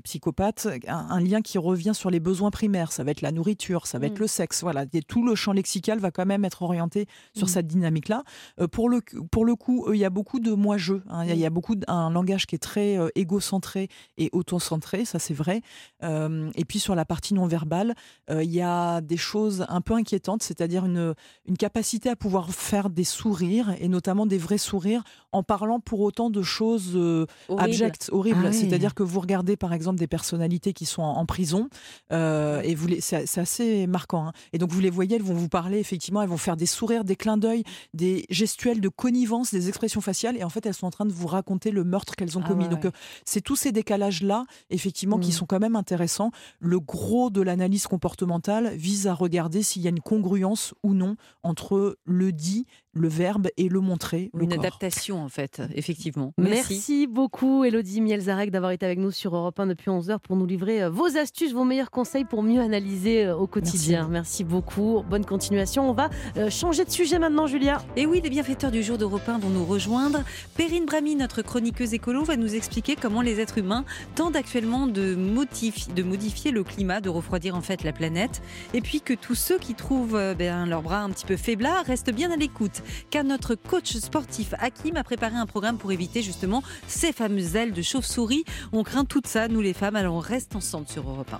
psychopathes, 0.03 0.67
un, 0.87 1.19
lien 1.19 1.41
qui 1.41 1.57
revient 1.57 1.93
sur 1.93 2.09
les 2.09 2.19
besoins 2.19 2.51
primaires. 2.51 2.91
Ça 2.91 3.03
va 3.03 3.11
être 3.11 3.21
la 3.21 3.31
nourriture, 3.31 3.87
ça 3.87 3.99
va 3.99 4.07
être 4.07 4.17
mm. 4.17 4.21
le 4.21 4.27
sexe. 4.27 4.61
Voilà, 4.61 4.85
et 4.93 5.01
tout 5.01 5.25
le 5.25 5.35
champ 5.35 5.51
lexical 5.51 5.99
va 5.99 6.11
quand 6.11 6.25
même 6.25 6.45
être 6.45 6.61
orienté 6.61 7.07
sur 7.35 7.47
mm. 7.47 7.49
cette 7.49 7.67
dynamique-là. 7.67 8.23
pour, 8.71 8.89
le, 8.89 9.01
pour 9.31 9.45
le 9.45 9.55
coup, 9.59 9.93
il 9.93 9.99
y 9.99 10.05
a 10.05 10.09
beaucoup 10.09 10.39
de 10.39 10.53
moi-je. 10.53 10.95
Hein. 11.09 11.25
Il, 11.25 11.37
y 11.37 11.45
a 11.45 11.51
beaucoup 11.51 11.75
un 11.87 12.09
langage 12.09 12.47
qui 12.47 12.55
est 12.55 12.59
très 12.59 12.97
euh, 12.97 13.09
égocentré 13.13 13.89
et 14.17 14.29
auto-centré, 14.31 15.05
ça 15.05 15.19
c'est 15.19 15.35
vrai. 15.35 15.61
Euh, 16.03 16.49
et 16.55 16.65
puis 16.65 16.79
sur 16.79 16.95
la 16.95 17.05
partie 17.05 17.35
non 17.35 17.45
verbale, 17.45 17.93
euh, 18.31 18.43
il 18.43 18.51
y 18.51 18.61
a 18.61 19.01
des 19.01 19.17
choses 19.17 19.65
un 19.69 19.81
peu 19.81 19.93
inquiétantes, 19.93 20.41
c'est-à-dire 20.41 20.85
une, 20.85 21.13
une 21.45 21.57
capacité 21.57 22.09
à 22.09 22.15
pouvoir 22.15 22.49
faire 22.49 22.89
des 22.89 23.03
sourires 23.03 23.75
et 23.79 23.87
notamment 23.87 24.25
des 24.25 24.39
vrais 24.39 24.57
sourires 24.57 25.03
en 25.31 25.43
parlant 25.43 25.79
pour 25.79 25.99
autant 25.99 26.31
de 26.31 26.41
choses 26.41 26.99
abjectes, 27.57 28.09
horribles. 28.11 28.47
Ah 28.47 28.51
c'est-à-dire 28.51 28.95
que 28.95 29.03
vous 29.03 29.19
regardez 29.19 29.57
par 29.57 29.73
exemple 29.73 29.99
des 29.99 30.07
personnalités 30.07 30.73
qui 30.73 30.85
sont 30.85 31.03
en, 31.03 31.25
prison 31.25 31.69
et 32.11 32.75
vous 32.75 32.87
c'est, 32.99 33.37
assez 33.37 33.85
marquant. 33.85 34.27
Hein. 34.27 34.33
Et 34.53 34.57
donc 34.57 34.71
vous 34.71 34.79
les 34.79 34.89
voyez, 34.89 35.17
elles 35.17 35.21
vont 35.21 35.35
vous 35.35 35.49
parler 35.49 35.77
effectivement, 35.77 36.21
elles 36.21 36.29
vont 36.29 36.37
faire 36.37 36.57
des 36.57 36.65
sourires, 36.65 37.03
des 37.03 37.15
clins 37.15 37.37
d'œil, 37.37 37.63
des 37.93 38.25
gestuels 38.29 38.81
de 38.81 38.89
connivence, 38.89 39.38
des 39.51 39.67
expressions 39.67 40.01
faciales, 40.01 40.37
et 40.37 40.43
en 40.43 40.49
fait, 40.49 40.65
elles 40.65 40.73
sont 40.73 40.87
en 40.87 40.91
train 40.91 41.05
de 41.05 41.11
vous 41.11 41.27
raconter 41.27 41.71
le 41.71 41.83
meurtre 41.83 42.15
qu'elles 42.15 42.37
ont 42.37 42.43
ah 42.43 42.47
commis. 42.47 42.67
Donc, 42.67 42.85
euh, 42.85 42.91
c'est 43.25 43.41
tous 43.41 43.55
ces 43.55 43.71
décalages-là, 43.71 44.45
effectivement, 44.69 45.17
qui 45.17 45.29
mmh. 45.29 45.33
sont 45.33 45.45
quand 45.45 45.59
même 45.59 45.75
intéressants. 45.75 46.31
Le 46.59 46.79
gros 46.79 47.29
de 47.29 47.41
l'analyse 47.41 47.87
comportementale 47.87 48.75
vise 48.75 49.07
à 49.07 49.13
regarder 49.13 49.63
s'il 49.63 49.81
y 49.81 49.87
a 49.87 49.89
une 49.89 50.01
congruence 50.01 50.73
ou 50.83 50.93
non 50.93 51.15
entre 51.43 51.97
le 52.05 52.31
dit 52.31 52.65
le 52.93 53.07
verbe 53.07 53.49
et 53.57 53.69
le 53.69 53.79
montrer. 53.81 54.31
Une 54.39 54.53
adaptation, 54.53 55.23
en 55.23 55.29
fait, 55.29 55.61
effectivement. 55.75 56.33
Merci, 56.37 57.07
beaucoup, 57.07 57.63
Elodie 57.63 58.01
Mielzarek, 58.01 58.51
d'avoir 58.51 58.71
été 58.71 58.85
avec 58.85 58.97
nous 58.97 59.11
sur 59.11 59.35
Europe 59.35 59.59
1 59.59 59.67
depuis 59.67 59.89
11 59.89 60.09
heures 60.09 60.19
pour 60.19 60.35
nous 60.35 60.45
livrer 60.45 60.83
euh, 60.83 60.89
vos 60.89 61.17
astuces, 61.17 61.53
vos 61.53 61.65
meilleurs 61.65 61.91
conseils 61.91 62.25
pour 62.25 62.41
mieux 62.41 62.61
analyser 62.61 63.25
euh, 63.25 63.35
au 63.35 63.47
quotidien. 63.47 64.07
Merci, 64.09 64.43
beaucoup. 64.43 65.03
Bonne 65.07 65.25
continuation. 65.25 65.89
On 65.89 65.93
va 65.93 66.09
euh, 66.37 66.49
changer 66.49 66.83
de 66.83 66.89
sujet 66.89 67.19
maintenant, 67.19 67.45
Julia. 67.45 67.83
Et 67.95 68.05
oui, 68.05 68.21
les 68.23 68.29
bienfaiteurs 68.29 68.71
du 68.71 68.81
jour 68.81 68.97
d'Europe 68.97 69.27
1 69.27 69.37
vont 69.37 69.49
nous 69.49 69.65
rejoindre. 69.65 70.23
Perrine 70.55 70.85
Brami, 70.85 71.15
notre 71.15 71.41
chroniqueuse 71.43 71.93
écolo, 71.93 72.23
va 72.23 72.37
nous 72.37 72.55
expliquer 72.55 72.95
comment 72.95 73.21
les 73.21 73.39
êtres 73.39 73.59
humains 73.59 73.85
tentent 74.15 74.35
actuellement 74.35 74.87
de 74.87 75.15
modifier, 75.15 75.93
de 75.93 76.03
modifier 76.03 76.51
le 76.51 76.63
climat, 76.63 77.01
de 77.01 77.09
refroidir 77.09 77.55
en 77.55 77.61
fait 77.61 77.83
la 77.83 77.93
planète. 77.93 78.41
Et 78.73 78.81
puis 78.81 79.01
que 79.01 79.13
tous 79.13 79.35
ceux 79.35 79.59
qui 79.59 79.75
trouvent 79.75 80.19
ben, 80.37 80.65
leurs 80.65 80.81
bras 80.81 81.01
un 81.01 81.09
petit 81.11 81.25
peu 81.25 81.37
faiblards 81.37 81.85
restent 81.85 82.11
bien 82.11 82.31
à 82.31 82.35
l'écoute 82.35 82.78
car 83.09 83.23
notre 83.23 83.55
coach 83.55 83.95
sportif 83.97 84.53
Hakim 84.59 84.97
a 84.97 85.03
préparé 85.03 85.35
un 85.35 85.45
programme 85.45 85.77
pour 85.77 85.91
éviter 85.91 86.21
justement 86.21 86.63
ces 86.87 87.11
fameuses 87.13 87.55
ailes 87.55 87.73
de 87.73 87.81
chauve-souris. 87.81 88.43
On 88.71 88.83
craint 88.83 89.05
tout 89.05 89.21
ça, 89.25 89.47
nous 89.47 89.61
les 89.61 89.73
femmes, 89.73 89.95
alors 89.95 90.15
on 90.15 90.19
reste 90.19 90.55
ensemble 90.55 90.87
sur 90.87 91.07
Europe 91.09 91.31
1. 91.33 91.37